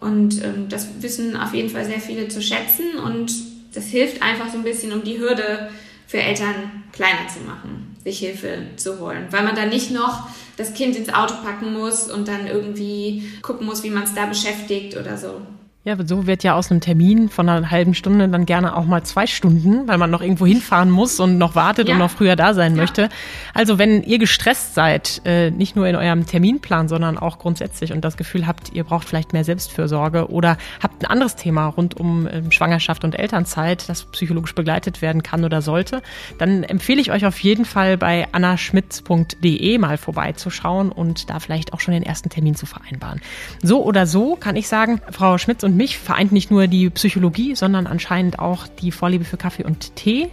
Und 0.00 0.42
ähm, 0.44 0.68
das 0.68 0.88
wissen 1.00 1.36
auf 1.36 1.54
jeden 1.54 1.70
Fall 1.70 1.84
sehr 1.84 2.00
viele 2.00 2.28
zu 2.28 2.42
schätzen 2.42 2.98
und 3.02 3.32
das 3.74 3.86
hilft 3.86 4.22
einfach 4.22 4.50
so 4.50 4.58
ein 4.58 4.64
bisschen, 4.64 4.92
um 4.92 5.02
die 5.02 5.18
Hürde 5.18 5.70
für 6.06 6.18
Eltern 6.18 6.84
kleiner 6.92 7.26
zu 7.28 7.40
machen, 7.40 7.96
sich 8.04 8.18
Hilfe 8.18 8.58
zu 8.76 9.00
holen, 9.00 9.26
weil 9.30 9.42
man 9.42 9.56
dann 9.56 9.70
nicht 9.70 9.90
noch 9.90 10.28
das 10.56 10.74
Kind 10.74 10.94
ins 10.96 11.12
Auto 11.12 11.34
packen 11.42 11.72
muss 11.72 12.10
und 12.10 12.28
dann 12.28 12.46
irgendwie 12.46 13.32
gucken 13.42 13.66
muss, 13.66 13.82
wie 13.82 13.90
man 13.90 14.04
es 14.04 14.14
da 14.14 14.26
beschäftigt 14.26 14.96
oder 14.96 15.16
so. 15.16 15.40
Ja, 15.86 15.98
so 16.02 16.26
wird 16.26 16.42
ja 16.44 16.54
aus 16.54 16.70
einem 16.70 16.80
Termin 16.80 17.28
von 17.28 17.46
einer 17.46 17.70
halben 17.70 17.92
Stunde 17.92 18.26
dann 18.26 18.46
gerne 18.46 18.74
auch 18.74 18.86
mal 18.86 19.02
zwei 19.02 19.26
Stunden, 19.26 19.86
weil 19.86 19.98
man 19.98 20.10
noch 20.10 20.22
irgendwo 20.22 20.46
hinfahren 20.46 20.90
muss 20.90 21.20
und 21.20 21.36
noch 21.36 21.56
wartet 21.56 21.88
ja. 21.88 21.92
und 21.92 21.98
noch 21.98 22.10
früher 22.10 22.36
da 22.36 22.54
sein 22.54 22.74
ja. 22.74 22.80
möchte. 22.80 23.10
Also 23.52 23.78
wenn 23.78 24.02
ihr 24.02 24.18
gestresst 24.18 24.74
seid, 24.74 25.20
äh, 25.26 25.50
nicht 25.50 25.76
nur 25.76 25.86
in 25.86 25.94
eurem 25.94 26.24
Terminplan, 26.24 26.88
sondern 26.88 27.18
auch 27.18 27.38
grundsätzlich 27.38 27.92
und 27.92 28.02
das 28.02 28.16
Gefühl 28.16 28.46
habt, 28.46 28.72
ihr 28.72 28.82
braucht 28.82 29.06
vielleicht 29.06 29.34
mehr 29.34 29.44
Selbstfürsorge 29.44 30.30
oder 30.30 30.56
habt 30.82 31.02
ein 31.02 31.06
anderes 31.06 31.36
Thema 31.36 31.66
rund 31.66 32.00
um 32.00 32.26
ähm, 32.32 32.50
Schwangerschaft 32.50 33.04
und 33.04 33.18
Elternzeit, 33.18 33.86
das 33.86 34.04
psychologisch 34.04 34.54
begleitet 34.54 35.02
werden 35.02 35.22
kann 35.22 35.44
oder 35.44 35.60
sollte, 35.60 36.00
dann 36.38 36.62
empfehle 36.62 37.02
ich 37.02 37.12
euch 37.12 37.26
auf 37.26 37.38
jeden 37.40 37.66
Fall 37.66 37.98
bei 37.98 38.26
annaschmitz.de 38.32 39.76
mal 39.76 39.98
vorbeizuschauen 39.98 40.90
und 40.90 41.28
da 41.28 41.40
vielleicht 41.40 41.74
auch 41.74 41.80
schon 41.80 41.92
den 41.92 42.04
ersten 42.04 42.30
Termin 42.30 42.54
zu 42.54 42.64
vereinbaren. 42.64 43.20
So 43.62 43.84
oder 43.84 44.06
so 44.06 44.34
kann 44.36 44.56
ich 44.56 44.66
sagen, 44.66 45.02
Frau 45.10 45.36
Schmitz 45.36 45.62
und 45.62 45.73
mich 45.76 45.98
vereint 45.98 46.32
nicht 46.32 46.50
nur 46.50 46.66
die 46.66 46.90
Psychologie, 46.90 47.54
sondern 47.54 47.86
anscheinend 47.86 48.38
auch 48.38 48.66
die 48.66 48.90
Vorliebe 48.90 49.24
für 49.24 49.36
Kaffee 49.36 49.64
und 49.64 49.96
Tee. 49.96 50.28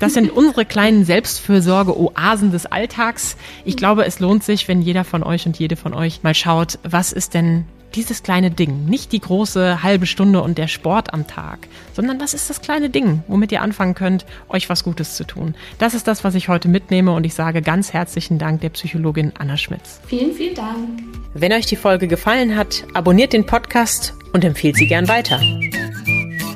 Das 0.00 0.14
sind 0.14 0.30
unsere 0.36 0.64
kleinen 0.64 1.04
Selbstfürsorge-Oasen 1.04 2.52
des 2.52 2.66
Alltags. 2.66 3.36
Ich 3.64 3.76
glaube, 3.76 4.04
es 4.04 4.20
lohnt 4.20 4.44
sich, 4.44 4.68
wenn 4.68 4.82
jeder 4.82 5.04
von 5.04 5.22
euch 5.22 5.46
und 5.46 5.58
jede 5.58 5.76
von 5.76 5.94
euch 5.94 6.22
mal 6.22 6.34
schaut, 6.34 6.78
was 6.82 7.12
ist 7.12 7.34
denn 7.34 7.64
dieses 7.94 8.22
kleine 8.22 8.50
Ding, 8.50 8.86
nicht 8.86 9.12
die 9.12 9.20
große 9.20 9.82
halbe 9.82 10.06
Stunde 10.06 10.42
und 10.42 10.58
der 10.58 10.68
Sport 10.68 11.12
am 11.12 11.26
Tag, 11.26 11.68
sondern 11.94 12.20
was 12.20 12.34
ist 12.34 12.50
das 12.50 12.60
kleine 12.60 12.90
Ding, 12.90 13.22
womit 13.28 13.52
ihr 13.52 13.62
anfangen 13.62 13.94
könnt, 13.94 14.26
euch 14.48 14.68
was 14.68 14.84
Gutes 14.84 15.16
zu 15.16 15.24
tun. 15.24 15.54
Das 15.78 15.94
ist 15.94 16.06
das, 16.08 16.24
was 16.24 16.34
ich 16.34 16.48
heute 16.48 16.68
mitnehme 16.68 17.12
und 17.12 17.24
ich 17.24 17.34
sage 17.34 17.62
ganz 17.62 17.92
herzlichen 17.92 18.38
Dank 18.38 18.60
der 18.60 18.70
Psychologin 18.70 19.32
Anna 19.38 19.56
Schmitz. 19.56 20.00
Vielen, 20.06 20.32
vielen 20.32 20.54
Dank. 20.54 21.02
Wenn 21.34 21.52
euch 21.52 21.66
die 21.66 21.76
Folge 21.76 22.08
gefallen 22.08 22.56
hat, 22.56 22.84
abonniert 22.94 23.32
den 23.32 23.46
Podcast 23.46 24.14
und 24.32 24.44
empfehlt 24.44 24.76
sie 24.76 24.86
gern 24.86 25.08
weiter. 25.08 25.40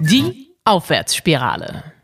Die 0.01 0.53
Aufwärtsspirale. 0.64 1.96